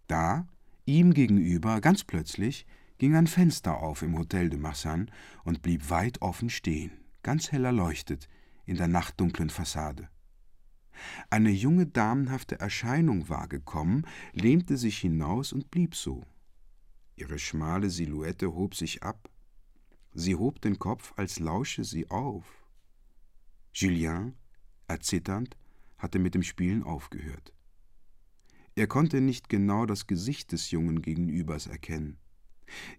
Da, 0.07 0.47
ihm 0.85 1.12
gegenüber, 1.12 1.81
ganz 1.81 2.05
plötzlich, 2.05 2.67
ging 2.99 3.17
ein 3.17 3.27
Fenster 3.27 3.79
auf 3.79 4.03
im 4.03 4.17
Hotel 4.17 4.49
de 4.49 4.61
Marsan 4.61 5.11
und 5.43 5.61
blieb 5.61 5.90
weit 5.90 6.23
offen 6.23 6.51
stehen, 6.51 6.93
ganz 7.25 7.51
hell 7.51 7.64
erleuchtet 7.64 8.29
in 8.64 8.77
der 8.77 8.87
nachtdunklen 8.87 9.51
Fassade. 9.51 10.09
Eine 11.31 11.51
junge 11.51 11.87
damenhafte 11.87 12.61
Erscheinung 12.61 13.29
war 13.29 13.49
gekommen, 13.49 14.07
lehnte 14.35 14.77
sich 14.77 14.99
hinaus 14.99 15.53
und 15.53 15.73
blieb 15.73 15.97
so. 15.97 16.23
Ihre 17.16 17.38
schmale 17.38 17.90
Silhouette 17.90 18.55
hob 18.55 18.74
sich 18.74 19.03
ab. 19.03 19.31
Sie 20.12 20.35
hob 20.35 20.61
den 20.61 20.79
Kopf, 20.79 21.12
als 21.16 21.38
lausche 21.38 21.85
sie 21.85 22.11
auf. 22.11 22.44
Julien, 23.72 24.35
erzitternd, 24.88 25.57
hatte 25.98 26.18
mit 26.18 26.35
dem 26.35 26.42
Spielen 26.42 26.83
aufgehört. 26.83 27.53
Er 28.77 28.87
konnte 28.87 29.20
nicht 29.20 29.48
genau 29.48 29.87
das 29.87 30.07
Gesicht 30.07 30.53
des 30.53 30.70
Jungen 30.70 31.03
gegenübers 31.03 31.66
erkennen. 31.66 32.18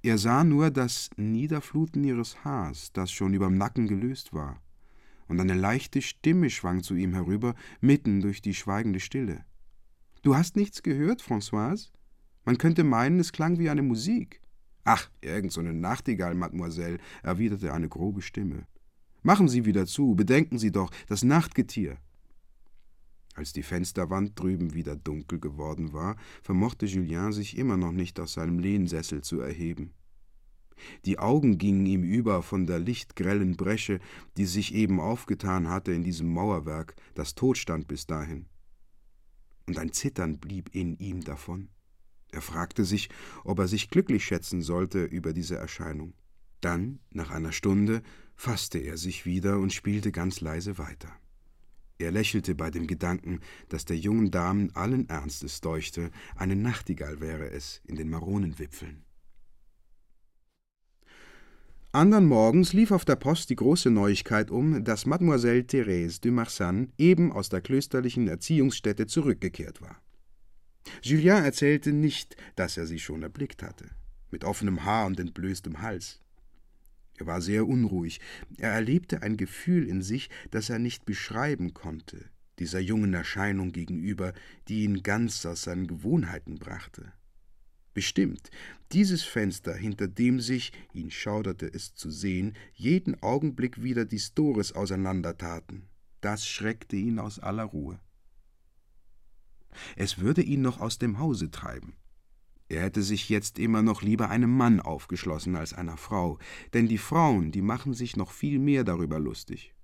Er 0.02 0.18
sah 0.18 0.44
nur 0.44 0.72
das 0.72 1.10
Niederfluten 1.18 2.04
ihres 2.04 2.44
Haars, 2.46 2.94
das 2.94 3.12
schon 3.12 3.34
überm 3.34 3.58
Nacken 3.58 3.88
gelöst 3.88 4.34
war, 4.34 4.62
und 5.28 5.40
eine 5.40 5.56
leichte 5.56 6.02
Stimme 6.02 6.50
schwang 6.50 6.84
zu 6.84 6.96
ihm 6.96 7.14
herüber, 7.14 7.56
mitten 7.82 8.22
durch 8.22 8.42
die 8.42 8.54
schweigende 8.54 9.00
Stille. 9.00 9.44
Du 10.22 10.36
hast 10.36 10.56
nichts 10.56 10.84
gehört, 10.84 11.22
Françoise? 11.22 11.92
Man 12.46 12.58
könnte 12.58 12.84
meinen, 12.84 13.20
es 13.20 13.32
klang 13.32 13.60
wie 13.60 13.70
eine 13.70 13.82
Musik. 13.82 14.42
Ach, 14.84 15.10
irgend 15.22 15.52
so 15.52 15.62
eine 15.62 15.74
Nachtigall, 15.74 16.36
Mademoiselle, 16.36 17.00
erwiderte 17.24 17.74
eine 17.74 17.90
grobe 17.90 18.22
Stimme. 18.22 18.68
Machen 19.24 19.50
Sie 19.50 19.66
wieder 19.66 19.88
zu, 19.88 20.14
bedenken 20.16 20.60
Sie 20.60 20.72
doch, 20.72 20.92
das 21.08 21.24
Nachtgetier. 21.24 21.98
Als 23.34 23.52
die 23.52 23.64
Fensterwand 23.64 24.40
drüben 24.40 24.76
wieder 24.76 24.96
dunkel 24.96 25.40
geworden 25.40 25.92
war, 25.92 26.16
vermochte 26.44 26.86
Julien 26.86 27.34
sich 27.34 27.58
immer 27.58 27.76
noch 27.76 27.92
nicht 27.92 28.20
aus 28.20 28.34
seinem 28.34 28.60
Lehnsessel 28.60 29.22
zu 29.22 29.42
erheben. 29.42 29.94
Die 31.06 31.20
Augen 31.20 31.58
gingen 31.58 31.86
ihm 31.86 32.04
über 32.04 32.44
von 32.44 32.68
der 32.68 32.80
lichtgrellen 32.80 33.56
Bresche, 33.58 34.00
die 34.38 34.46
sich 34.46 34.74
eben 34.74 35.00
aufgetan 35.00 35.70
hatte 35.70 35.92
in 35.94 36.04
diesem 36.04 36.32
Mauerwerk, 36.32 36.96
das 37.16 37.34
tot 37.34 37.58
stand 37.58 37.88
bis 37.88 38.06
dahin. 38.06 38.46
Und 39.68 39.80
ein 39.80 39.92
Zittern 39.92 40.38
blieb 40.38 40.76
in 40.76 40.98
ihm 40.98 41.24
davon. 41.24 41.70
Er 42.36 42.42
fragte 42.42 42.84
sich, 42.84 43.08
ob 43.46 43.60
er 43.60 43.70
sich 43.70 43.90
glücklich 43.90 44.26
schätzen 44.26 44.62
sollte 44.62 45.06
über 45.06 45.32
diese 45.32 45.56
Erscheinung. 45.56 46.14
Dann, 46.60 47.00
nach 47.12 47.32
einer 47.32 47.54
Stunde, 47.54 48.02
fasste 48.36 48.78
er 48.78 48.98
sich 48.98 49.26
wieder 49.26 49.58
und 49.58 49.72
spielte 49.72 50.12
ganz 50.12 50.42
leise 50.42 50.78
weiter. 50.78 51.08
Er 51.98 52.12
lächelte 52.12 52.54
bei 52.54 52.70
dem 52.72 52.88
Gedanken, 52.88 53.40
dass 53.70 53.86
der 53.86 53.98
jungen 53.98 54.32
Damen 54.32 54.76
allen 54.76 55.08
Ernstes 55.08 55.62
deuchte, 55.62 56.12
eine 56.36 56.58
Nachtigall 56.58 57.22
wäre 57.22 57.50
es 57.52 57.80
in 57.86 57.96
den 57.96 58.10
Maronenwipfeln. 58.10 59.06
Andern 61.94 62.26
Morgens 62.26 62.74
lief 62.74 62.92
auf 62.92 63.06
der 63.06 63.16
Post 63.16 63.50
die 63.50 63.56
große 63.56 63.92
Neuigkeit 63.92 64.52
um, 64.52 64.84
dass 64.84 65.06
Mademoiselle 65.06 65.62
Thérèse 65.62 66.20
de 66.20 66.32
Marsan 66.32 66.92
eben 66.98 67.32
aus 67.32 67.48
der 67.48 67.62
klösterlichen 67.62 68.28
Erziehungsstätte 68.28 69.08
zurückgekehrt 69.08 69.82
war. 69.82 70.02
Julien 71.02 71.44
erzählte 71.44 71.92
nicht, 71.94 72.36
dass 72.56 72.78
er 72.78 72.86
sie 72.86 73.00
schon 73.00 73.24
erblickt 73.24 73.64
hatte, 73.64 73.90
mit 74.32 74.44
offenem 74.44 74.86
Haar 74.86 75.06
und 75.06 75.20
entblößtem 75.20 75.82
Hals. 75.82 76.20
Er 77.18 77.28
war 77.28 77.42
sehr 77.42 77.68
unruhig. 77.68 78.20
Er 78.58 78.72
erlebte 78.72 79.22
ein 79.22 79.38
Gefühl 79.38 79.88
in 79.88 80.02
sich, 80.02 80.30
das 80.52 80.70
er 80.70 80.80
nicht 80.80 81.06
beschreiben 81.06 81.74
konnte, 81.74 82.26
dieser 82.60 82.80
jungen 82.80 83.14
Erscheinung 83.14 83.72
gegenüber, 83.72 84.34
die 84.68 84.84
ihn 84.84 85.02
ganz 85.04 85.46
aus 85.46 85.64
seinen 85.64 85.88
Gewohnheiten 85.88 86.56
brachte. 86.56 87.14
Bestimmt, 87.94 88.52
dieses 88.92 89.24
Fenster, 89.24 89.74
hinter 89.74 90.10
dem 90.10 90.42
sich, 90.42 90.74
ihn 90.94 91.12
schauderte 91.12 91.66
es 91.66 91.96
zu 91.96 92.12
sehen, 92.12 92.54
jeden 92.74 93.22
Augenblick 93.24 93.82
wieder 93.82 94.04
die 94.04 94.20
Stores 94.20 94.74
auseinandertaten, 94.74 95.84
das 96.20 96.46
schreckte 96.46 96.98
ihn 96.98 97.20
aus 97.20 97.40
aller 97.40 97.64
Ruhe. 97.64 98.00
Es 99.96 100.20
würde 100.20 100.42
ihn 100.42 100.62
noch 100.62 100.80
aus 100.80 100.98
dem 100.98 101.20
Hause 101.20 101.52
treiben. 101.52 101.96
Er 102.68 102.82
hätte 102.82 103.04
sich 103.04 103.30
jetzt 103.30 103.60
immer 103.60 103.84
noch 103.84 104.02
lieber 104.02 104.30
einem 104.30 104.56
Mann 104.56 104.80
aufgeschlossen 104.80 105.56
als 105.56 105.74
einer 105.74 105.98
Frau, 105.98 106.40
denn 106.74 106.88
die 106.88 106.98
Frauen, 106.98 107.52
die 107.52 107.62
machen 107.62 107.94
sich 107.94 108.16
noch 108.16 108.32
viel 108.32 108.58
mehr 108.58 108.84
darüber 108.84 109.20
lustig. 109.20 109.76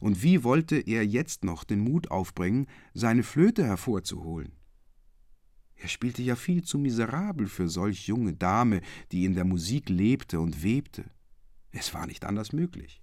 Und 0.00 0.22
wie 0.22 0.44
wollte 0.44 0.76
er 0.76 1.06
jetzt 1.06 1.44
noch 1.44 1.64
den 1.64 1.80
Mut 1.80 2.10
aufbringen, 2.10 2.66
seine 2.92 3.22
Flöte 3.22 3.64
hervorzuholen? 3.64 4.52
Er 5.76 5.88
spielte 5.88 6.22
ja 6.22 6.36
viel 6.36 6.62
zu 6.62 6.78
miserabel 6.78 7.46
für 7.46 7.68
solch 7.68 8.06
junge 8.06 8.32
Dame, 8.32 8.80
die 9.12 9.24
in 9.24 9.34
der 9.34 9.44
Musik 9.44 9.88
lebte 9.88 10.40
und 10.40 10.62
webte. 10.62 11.04
Es 11.70 11.92
war 11.94 12.06
nicht 12.06 12.24
anders 12.24 12.52
möglich. 12.52 13.02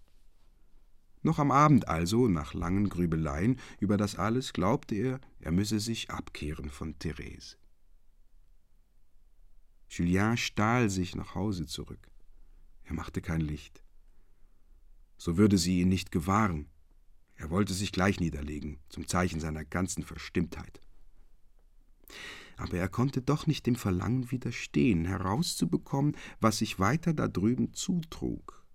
Noch 1.23 1.39
am 1.39 1.51
Abend 1.51 1.87
also, 1.87 2.27
nach 2.27 2.53
langen 2.53 2.89
Grübeleien 2.89 3.57
über 3.79 3.95
das 3.95 4.17
alles, 4.17 4.51
glaubte 4.51 4.93
er, 4.95 5.21
er 5.39 5.51
müsse 5.51 5.79
sich 5.79 6.11
abkehren 6.11 6.69
von 6.69 6.99
Therese. 6.99 7.55
Julien 9.87 10.35
stahl 10.35 10.89
sich 10.89 11.15
nach 11.15 11.33
Hause 11.33 11.65
zurück. 11.65 12.11
Er 12.83 12.93
machte 12.93 13.21
kein 13.21 13.39
Licht. 13.39 13.83
So 15.17 15.37
würde 15.37 15.57
sie 15.57 15.79
ihn 15.79 15.87
nicht 15.87 16.11
gewahren. 16.11 16.67
Er 17.35 17.49
wollte 17.49 17.73
sich 17.73 17.93
gleich 17.93 18.19
niederlegen, 18.19 18.79
zum 18.89 19.07
Zeichen 19.07 19.39
seiner 19.39 19.63
ganzen 19.63 20.03
Verstimmtheit. 20.03 20.81
Aber 22.57 22.77
er 22.77 22.89
konnte 22.89 23.21
doch 23.21 23.47
nicht 23.47 23.65
dem 23.65 23.75
Verlangen 23.75 24.29
widerstehen, 24.29 25.05
herauszubekommen, 25.05 26.17
was 26.41 26.57
sich 26.57 26.79
weiter 26.79 27.13
da 27.13 27.29
drüben 27.29 27.73
zutrug. 27.73 28.65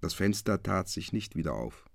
Das 0.00 0.14
Fenster 0.14 0.62
tat 0.62 0.88
sich 0.88 1.12
nicht 1.12 1.36
wieder 1.36 1.52
auf. 1.52 1.89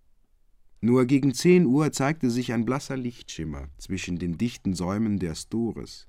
Nur 0.82 1.06
gegen 1.06 1.34
zehn 1.34 1.66
Uhr 1.66 1.92
zeigte 1.92 2.30
sich 2.30 2.54
ein 2.54 2.66
blasser 2.66 2.98
Lichtschimmer 2.98 3.70
zwischen 3.78 4.18
den 4.18 4.38
dichten 4.38 4.74
Säumen 4.74 5.20
der 5.20 5.36
Stores. 5.36 6.08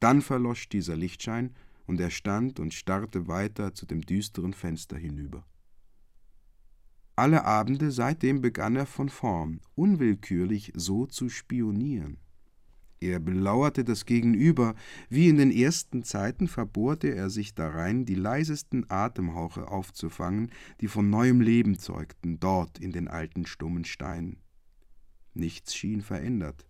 Dann 0.00 0.22
verlosch 0.22 0.68
dieser 0.68 0.96
Lichtschein 0.96 1.54
und 1.86 2.00
er 2.00 2.10
stand 2.10 2.60
und 2.60 2.74
starrte 2.74 3.26
weiter 3.26 3.74
zu 3.74 3.86
dem 3.86 4.02
düsteren 4.02 4.52
Fenster 4.52 4.96
hinüber. 4.96 5.46
Alle 7.16 7.44
Abende 7.44 7.90
seitdem 7.90 8.42
begann 8.42 8.76
er 8.76 8.86
von 8.86 9.08
vorn, 9.08 9.60
unwillkürlich 9.74 10.72
so 10.76 11.06
zu 11.06 11.28
spionieren. 11.28 12.18
Er 13.00 13.20
belauerte 13.20 13.84
das 13.84 14.06
Gegenüber, 14.06 14.74
wie 15.08 15.28
in 15.28 15.36
den 15.36 15.52
ersten 15.52 16.02
Zeiten 16.02 16.48
verbohrte 16.48 17.14
er 17.14 17.30
sich 17.30 17.54
darein, 17.54 18.04
die 18.04 18.16
leisesten 18.16 18.90
Atemhauche 18.90 19.68
aufzufangen, 19.68 20.50
die 20.80 20.88
von 20.88 21.08
neuem 21.08 21.40
Leben 21.40 21.78
zeugten, 21.78 22.40
dort 22.40 22.78
in 22.78 22.90
den 22.90 23.06
alten 23.06 23.46
stummen 23.46 23.84
Steinen. 23.84 24.38
Nichts 25.34 25.76
schien 25.76 26.00
verändert. 26.00 26.66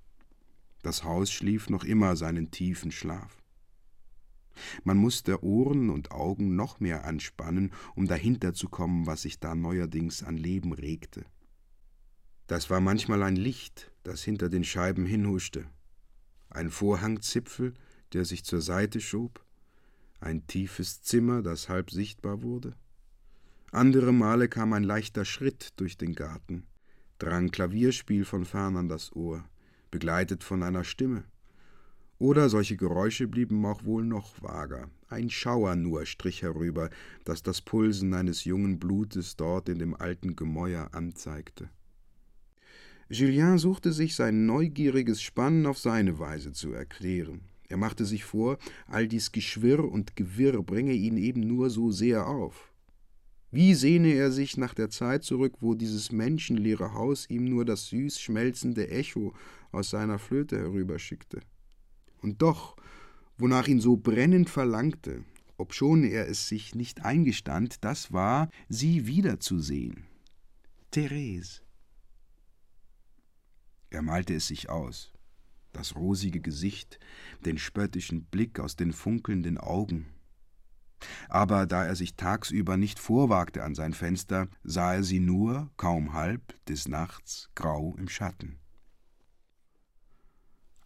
Das 0.83 1.03
Haus 1.03 1.33
schlief 1.33 1.71
noch 1.71 1.85
immer 1.85 2.15
seinen 2.15 2.51
tiefen 2.51 2.93
Schlaf. 2.93 3.43
Man 4.85 4.99
musste 4.99 5.43
Ohren 5.43 5.89
und 5.89 6.11
Augen 6.11 6.57
noch 6.57 6.81
mehr 6.81 7.05
anspannen, 7.05 7.73
um 7.95 8.07
dahinter 8.07 8.53
zu 8.53 8.69
kommen, 8.69 9.07
was 9.07 9.23
sich 9.23 9.39
da 9.41 9.55
neuerdings 9.55 10.23
an 10.23 10.37
Leben 10.37 10.73
regte. 10.73 11.25
Das 12.49 12.69
war 12.69 12.81
manchmal 12.81 13.23
ein 13.23 13.37
Licht, 13.37 13.93
das 14.03 14.25
hinter 14.25 14.49
den 14.49 14.65
Scheiben 14.65 15.07
hinhuschte, 15.07 15.67
ein 16.51 16.71
Vorhangzipfel, 16.71 17.75
der 18.13 18.25
sich 18.25 18.45
zur 18.45 18.61
Seite 18.61 19.01
schob, 19.01 19.45
ein 20.21 20.47
tiefes 20.47 21.03
Zimmer, 21.03 21.43
das 21.43 21.69
halb 21.69 21.91
sichtbar 21.91 22.43
wurde, 22.43 22.75
Andere 23.71 24.15
Male 24.15 24.49
kam 24.49 24.73
ein 24.73 24.83
leichter 24.83 25.27
Schritt 25.27 25.75
durch 25.77 25.99
den 25.99 26.15
Garten, 26.15 26.67
drang 27.19 27.51
Klavierspiel 27.51 28.25
von 28.25 28.47
fern 28.47 28.79
an 28.79 28.89
das 28.89 29.15
Ohr, 29.15 29.45
begleitet 29.91 30.43
von 30.43 30.63
einer 30.63 30.85
Stimme. 30.85 31.25
Oder 32.19 32.49
solche 32.49 32.79
Geräusche 32.79 33.29
blieben 33.29 33.65
auch 33.67 33.85
wohl 33.85 34.05
noch 34.05 34.43
vager. 34.43 34.89
Ein 35.09 35.29
Schauer 35.29 35.77
nur 35.77 36.07
strich 36.07 36.43
herüber, 36.43 36.89
das 37.25 37.43
das 37.43 37.61
Pulsen 37.61 38.15
eines 38.15 38.45
jungen 38.45 38.79
Blutes 38.79 39.37
dort 39.37 39.69
in 39.69 39.79
dem 39.79 39.95
alten 39.95 40.35
Gemäuer 40.35 40.89
anzeigte. 40.93 41.69
Julien 43.11 43.57
suchte 43.57 43.93
sich 43.93 44.15
sein 44.15 44.45
neugieriges 44.45 45.23
Spannen 45.23 45.65
auf 45.65 45.79
seine 45.79 46.19
Weise 46.19 46.53
zu 46.53 46.73
erklären. 46.73 47.41
Er 47.69 47.79
machte 47.79 48.05
sich 48.05 48.25
vor, 48.25 48.59
all 48.87 49.09
dies 49.09 49.33
Geschwirr 49.33 49.91
und 49.91 50.15
Gewirr 50.15 50.63
bringe 50.63 50.93
ihn 50.93 51.17
eben 51.17 51.41
nur 51.41 51.71
so 51.71 51.91
sehr 51.91 52.27
auf. 52.27 52.73
Wie 53.51 53.73
sehne 53.73 54.13
er 54.13 54.31
sich 54.31 54.59
nach 54.59 54.75
der 54.75 54.91
Zeit 54.91 55.25
zurück, 55.25 55.55
wo 55.61 55.75
dieses 55.75 56.13
menschenleere 56.13 56.93
Haus 56.93 57.29
ihm 57.31 57.47
nur 57.47 57.65
das 57.65 57.89
süß 57.89 58.21
schmelzende 58.21 58.91
Echo 58.91 59.35
aus 59.73 59.89
seiner 59.91 60.19
Flöte 60.19 60.59
herüberschickte. 60.59 61.41
Und 62.21 62.43
doch, 62.43 62.77
wonach 63.39 63.69
ihn 63.69 63.81
so 63.81 63.97
brennend 63.97 64.51
verlangte, 64.51 65.25
obschon 65.57 66.05
er 66.05 66.29
es 66.29 66.49
sich 66.49 66.75
nicht 66.75 67.07
eingestand, 67.07 67.85
das 67.85 68.13
war, 68.13 68.51
sie 68.69 69.07
wiederzusehen. 69.07 70.05
Therese. 70.91 71.61
Er 73.91 74.03
malte 74.03 74.35
es 74.35 74.47
sich 74.47 74.69
aus, 74.69 75.13
das 75.73 75.97
rosige 75.97 76.41
Gesicht, 76.41 76.99
den 77.45 77.59
spöttischen 77.59 78.25
Blick 78.25 78.61
aus 78.61 78.77
den 78.77 78.93
funkelnden 78.93 79.59
Augen. 79.59 80.07
Aber 81.29 81.67
da 81.67 81.85
er 81.85 81.97
sich 81.97 82.17
tagsüber 82.17 82.77
nicht 82.77 82.99
vorwagte 82.99 83.63
an 83.63 83.75
sein 83.75 83.93
Fenster, 83.93 84.49
sah 84.65 84.95
er 84.95 85.05
sie 85.05 85.21
nur, 85.21 85.71
kaum 85.77 86.13
halb, 86.13 86.55
des 86.67 86.89
Nachts 86.89 87.51
grau 87.55 87.95
im 87.99 88.09
Schatten. 88.09 88.59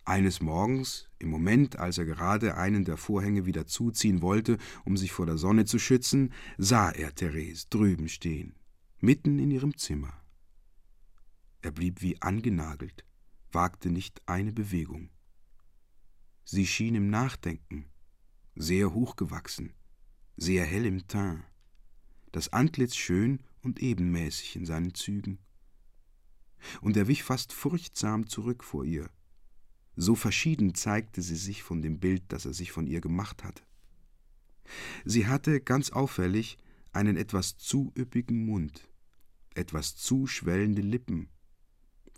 Eines 0.04 0.42
Morgens, 0.42 1.08
im 1.18 1.30
Moment, 1.30 1.78
als 1.78 1.96
er 1.96 2.04
gerade 2.04 2.56
einen 2.56 2.84
der 2.84 2.96
Vorhänge 2.96 3.46
wieder 3.46 3.66
zuziehen 3.66 4.20
wollte, 4.20 4.58
um 4.84 4.96
sich 4.96 5.12
vor 5.12 5.26
der 5.26 5.38
Sonne 5.38 5.64
zu 5.64 5.78
schützen, 5.78 6.32
sah 6.58 6.90
er 6.90 7.14
Therese 7.14 7.66
drüben 7.70 8.08
stehen, 8.08 8.56
mitten 9.00 9.38
in 9.38 9.50
ihrem 9.52 9.76
Zimmer. 9.76 10.21
Er 11.62 11.70
blieb 11.70 12.02
wie 12.02 12.20
angenagelt, 12.20 13.04
wagte 13.52 13.90
nicht 13.90 14.20
eine 14.26 14.52
Bewegung. 14.52 15.10
Sie 16.44 16.66
schien 16.66 16.96
im 16.96 17.08
Nachdenken, 17.08 17.86
sehr 18.56 18.92
hochgewachsen, 18.92 19.72
sehr 20.36 20.64
hell 20.66 20.84
im 20.86 21.06
Teint, 21.06 21.44
das 22.32 22.52
Antlitz 22.52 22.96
schön 22.96 23.44
und 23.62 23.78
ebenmäßig 23.80 24.56
in 24.56 24.66
seinen 24.66 24.94
Zügen. 24.94 25.38
Und 26.80 26.96
er 26.96 27.06
wich 27.06 27.22
fast 27.22 27.52
furchtsam 27.52 28.26
zurück 28.26 28.64
vor 28.64 28.84
ihr, 28.84 29.08
so 29.94 30.16
verschieden 30.16 30.74
zeigte 30.74 31.22
sie 31.22 31.36
sich 31.36 31.62
von 31.62 31.80
dem 31.80 32.00
Bild, 32.00 32.24
das 32.28 32.44
er 32.44 32.54
sich 32.54 32.72
von 32.72 32.88
ihr 32.88 33.00
gemacht 33.00 33.44
hatte. 33.44 33.62
Sie 35.04 35.28
hatte 35.28 35.60
ganz 35.60 35.90
auffällig 35.90 36.58
einen 36.92 37.16
etwas 37.16 37.56
zu 37.56 37.92
üppigen 37.96 38.46
Mund, 38.46 38.88
etwas 39.54 39.96
zu 39.96 40.26
schwellende 40.26 40.82
Lippen, 40.82 41.28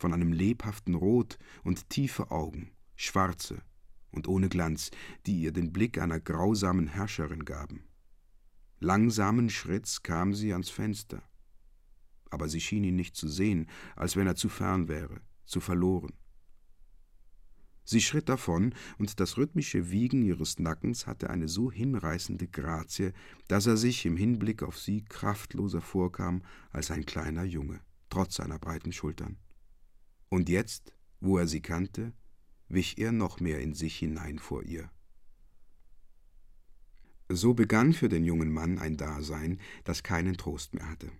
von 0.05 0.13
einem 0.13 0.35
lebhaften 0.35 0.97
Rot 0.97 1.39
und 1.63 1.89
tiefe 1.89 2.31
Augen, 2.31 2.73
schwarze 2.95 3.63
und 4.11 4.29
ohne 4.29 4.51
Glanz, 4.51 4.91
die 5.25 5.41
ihr 5.41 5.51
den 5.51 5.73
Blick 5.73 5.97
einer 5.97 6.21
grausamen 6.21 6.89
Herrscherin 6.89 7.47
gaben. 7.47 7.85
Langsamen 8.81 9.49
Schritts 9.49 10.03
kam 10.03 10.35
sie 10.35 10.53
ans 10.53 10.69
Fenster, 10.69 11.23
aber 12.29 12.51
sie 12.51 12.61
schien 12.61 12.85
ihn 12.85 12.97
nicht 12.97 13.17
zu 13.17 13.29
sehen, 13.29 13.67
als 13.97 14.15
wenn 14.15 14.27
er 14.27 14.37
zu 14.37 14.51
fern 14.51 14.89
wäre, 14.89 15.23
zu 15.47 15.61
verloren. 15.61 16.13
Sie 17.87 18.03
schritt 18.03 18.29
davon, 18.29 18.75
und 18.99 19.21
das 19.21 19.39
rhythmische 19.39 19.91
Wiegen 19.91 20.21
ihres 20.21 20.59
Nackens 20.59 21.07
hatte 21.07 21.31
eine 21.31 21.49
so 21.49 21.73
hinreißende 21.73 22.47
Grazie, 22.47 23.15
dass 23.49 23.65
er 23.65 23.79
sich 23.79 24.05
im 24.05 24.19
Hinblick 24.19 24.63
auf 24.63 24.79
sie 24.79 25.03
kraftloser 25.03 25.81
vorkam 25.81 26.43
als 26.73 26.91
ein 26.91 27.07
kleiner 27.07 27.45
Junge, 27.45 27.81
trotz 28.11 28.35
seiner 28.35 28.59
breiten 28.59 28.93
Schultern. 28.93 29.39
Und 30.35 30.49
jetzt, 30.49 30.93
wo 31.21 31.39
er 31.39 31.47
sie 31.47 31.61
kannte, 31.61 32.13
wich 32.69 32.99
er 32.99 33.13
noch 33.13 33.39
mehr 33.39 33.61
in 33.61 33.73
sich 33.73 33.97
hinein 33.97 34.41
vor 34.41 34.65
ihr. 34.65 34.91
So 37.29 37.55
begann 37.55 37.93
für 37.93 38.09
den 38.09 38.25
jungen 38.25 38.53
Mann 38.53 38.81
ein 38.81 38.97
Dasein, 38.97 39.61
das 39.85 40.03
keinen 40.03 40.37
Trost 40.37 40.75
mehr 40.75 40.91
hatte. 40.91 41.13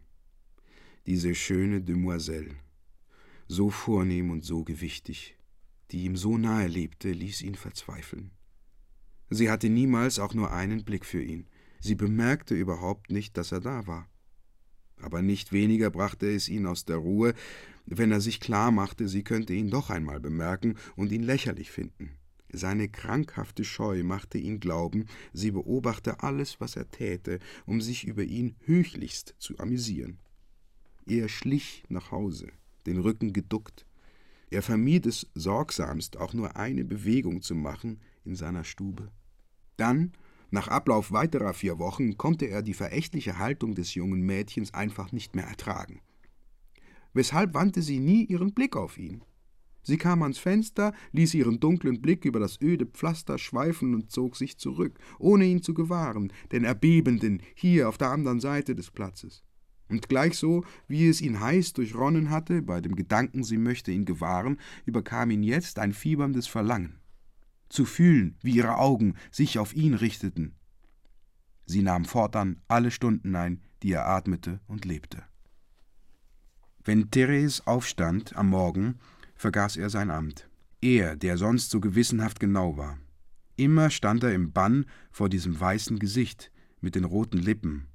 Diese 1.07 1.37
schöne 1.37 1.81
Demoiselle, 1.81 2.57
so 3.47 3.71
vornehm 3.71 4.33
und 4.33 4.45
so 4.45 4.65
gewichtig, 4.65 5.39
die 5.93 6.03
ihm 6.07 6.17
so 6.17 6.37
nahe 6.37 6.67
lebte, 6.67 7.13
ließ 7.13 7.43
ihn 7.43 7.55
verzweifeln. 7.55 8.33
Sie 9.31 9.49
hatte 9.49 9.69
niemals 9.69 10.19
auch 10.19 10.35
nur 10.35 10.53
einen 10.53 10.85
Blick 10.85 11.07
für 11.07 11.23
ihn. 11.23 11.47
Sie 11.79 11.95
bemerkte 11.95 12.57
überhaupt 12.57 13.13
nicht, 13.13 13.37
dass 13.37 13.53
er 13.53 13.61
da 13.61 13.87
war. 13.87 14.11
Aber 15.01 15.23
nicht 15.23 15.53
weniger 15.53 15.91
brachte 15.91 16.33
es 16.33 16.49
ihn 16.49 16.67
aus 16.67 16.85
der 16.85 16.97
Ruhe, 16.97 17.35
wenn 17.87 18.13
er 18.13 18.21
sich 18.21 18.41
klar 18.41 18.71
machte, 18.71 19.09
sie 19.09 19.23
könnte 19.23 19.53
ihn 19.53 19.71
doch 19.71 19.91
einmal 19.91 20.21
bemerken 20.21 20.77
und 20.97 21.13
ihn 21.13 21.23
lächerlich 21.23 21.71
finden. 21.71 22.11
Seine 22.51 22.89
krankhafte 22.89 23.65
Scheu 23.65 24.05
machte 24.05 24.39
ihn 24.39 24.61
glauben, 24.61 25.07
sie 25.33 25.51
beobachte 25.51 26.23
alles, 26.23 26.61
was 26.61 26.77
er 26.77 26.91
täte, 26.91 27.41
um 27.67 27.81
sich 27.81 28.07
über 28.07 28.23
ihn 28.23 28.55
höchlichst 28.65 29.35
zu 29.39 29.59
amüsieren. 29.59 30.19
Er 31.07 31.29
schlich 31.29 31.85
nach 31.89 32.13
Hause, 32.13 32.49
den 32.87 32.99
Rücken 32.99 33.33
geduckt, 33.33 33.85
er 34.55 34.63
vermied 34.63 35.07
es 35.07 35.27
sorgsamst, 35.35 36.17
auch 36.17 36.33
nur 36.33 36.55
eine 36.55 36.85
Bewegung 36.85 37.43
zu 37.43 37.57
machen 37.57 38.01
in 38.25 38.37
seiner 38.37 38.63
Stube. 38.63 39.11
Dann, 39.77 40.13
nach 40.55 40.69
Ablauf 40.69 41.13
weiterer 41.13 41.53
vier 41.53 41.79
Wochen, 41.79 42.17
konnte 42.17 42.47
er 42.47 42.63
die 42.63 42.75
verächtliche 42.75 43.39
Haltung 43.39 43.75
des 43.75 43.95
jungen 43.95 44.23
Mädchens 44.23 44.73
einfach 44.73 45.13
nicht 45.13 45.37
mehr 45.37 45.45
ertragen. 45.45 46.01
Weshalb 47.13 47.55
wandte 47.55 47.83
sie 47.83 48.01
nie 48.01 48.25
ihren 48.25 48.55
Blick 48.55 48.77
auf 48.77 48.97
ihn? 48.97 49.25
Sie 49.83 49.99
kam 49.99 50.23
ans 50.23 50.39
Fenster, 50.39 50.95
ließ 51.13 51.35
ihren 51.35 51.61
dunklen 51.61 52.01
Blick 52.01 52.25
über 52.25 52.41
das 52.41 52.59
öde 52.63 52.87
Pflaster 52.87 53.37
schweifen 53.37 53.95
und 53.95 54.11
zog 54.11 54.37
sich 54.37 54.57
zurück, 54.57 54.99
ohne 55.19 55.45
ihn 55.45 55.61
zu 55.61 55.75
gewahren, 55.75 56.33
den 56.53 56.65
Erbebenden 56.65 57.43
hier 57.55 57.89
auf 57.89 57.99
der 57.99 58.11
anderen 58.11 58.41
Seite 58.41 58.75
des 58.75 58.91
Platzes. 58.91 59.45
Und 59.91 60.09
gleich 60.09 60.39
so, 60.39 60.65
wie 60.89 61.09
es 61.09 61.21
ihn 61.21 61.41
heiß 61.41 61.75
durchronnen 61.75 62.31
hatte, 62.31 62.63
bei 62.63 62.81
dem 62.81 62.97
Gedanken, 62.97 63.45
sie 63.45 63.59
möchte 63.59 63.93
ihn 63.93 64.07
gewahren, 64.07 64.59
überkam 64.87 65.31
ihn 65.31 65.43
jetzt 65.43 65.79
ein 65.79 65.93
fieberndes 65.93 66.47
Verlangen. 66.47 67.01
Zu 67.75 67.85
fühlen, 67.85 68.37
wie 68.41 68.55
ihre 68.55 68.77
Augen 68.79 69.15
sich 69.31 69.59
auf 69.59 69.75
ihn 69.75 69.95
richteten. 69.95 70.55
Sie 71.67 71.83
nahm 71.83 72.05
fortan 72.05 72.61
alle 72.69 72.91
Stunden 72.91 73.35
ein, 73.35 73.63
die 73.83 73.93
er 73.93 74.07
atmete 74.07 74.61
und 74.67 74.85
lebte. 74.85 75.23
Wenn 76.85 77.11
Therese 77.11 77.67
aufstand 77.67 78.37
am 78.37 78.51
Morgen, 78.51 78.99
vergaß 79.35 79.77
er 79.77 79.91
sein 79.91 80.11
Amt. 80.11 80.49
Er, 80.81 81.17
der 81.17 81.37
sonst 81.39 81.71
so 81.71 81.81
gewissenhaft 81.81 82.39
genau 82.39 82.77
war. 82.77 82.99
Immer 83.57 83.91
stand 83.91 84.23
er 84.23 84.35
im 84.35 84.53
Bann 84.53 84.87
vor 85.11 85.29
diesem 85.29 85.59
weißen 85.59 85.99
Gesicht 85.99 86.53
mit 86.81 86.95
den 86.95 87.05
roten 87.05 87.39
Lippen 87.39 87.89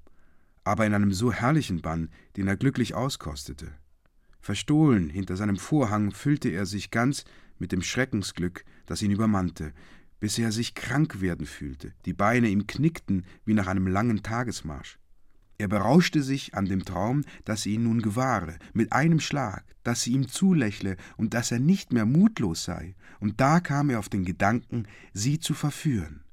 aber 0.69 0.85
in 0.85 0.93
einem 0.93 1.11
so 1.11 1.31
herrlichen 1.31 1.81
Bann, 1.81 2.09
den 2.37 2.47
er 2.47 2.55
glücklich 2.55 2.93
auskostete. 2.93 3.71
Verstohlen 4.39 5.09
hinter 5.09 5.35
seinem 5.35 5.57
Vorhang 5.57 6.11
füllte 6.11 6.49
er 6.49 6.67
sich 6.67 6.91
ganz 6.91 7.25
mit 7.59 7.71
dem 7.71 7.81
Schreckensglück, 7.81 8.65
das 8.85 9.01
ihn 9.01 9.11
übermannte, 9.11 9.73
bis 10.19 10.37
er 10.37 10.51
sich 10.51 10.75
krank 10.75 11.21
werden 11.21 11.45
fühlte, 11.45 11.93
die 12.05 12.13
Beine 12.13 12.49
ihm 12.49 12.67
knickten 12.67 13.25
wie 13.45 13.53
nach 13.53 13.67
einem 13.67 13.87
langen 13.87 14.23
Tagesmarsch. 14.23 14.97
Er 15.57 15.67
berauschte 15.67 16.23
sich 16.23 16.55
an 16.55 16.65
dem 16.65 16.85
Traum, 16.85 17.25
dass 17.43 17.63
sie 17.63 17.73
ihn 17.73 17.83
nun 17.83 18.01
gewahre, 18.01 18.57
mit 18.73 18.93
einem 18.93 19.19
Schlag, 19.19 19.65
dass 19.83 20.01
sie 20.01 20.13
ihm 20.13 20.27
zulächle 20.27 20.95
und 21.17 21.33
dass 21.33 21.51
er 21.51 21.59
nicht 21.59 21.91
mehr 21.91 22.05
mutlos 22.05 22.63
sei, 22.63 22.95
und 23.19 23.41
da 23.41 23.59
kam 23.59 23.89
er 23.89 23.99
auf 23.99 24.07
den 24.07 24.23
Gedanken, 24.23 24.87
sie 25.13 25.39
zu 25.39 25.53
verführen, 25.53 26.23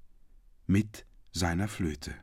mit 0.67 1.07
seiner 1.33 1.67
Flöte. 1.67 2.15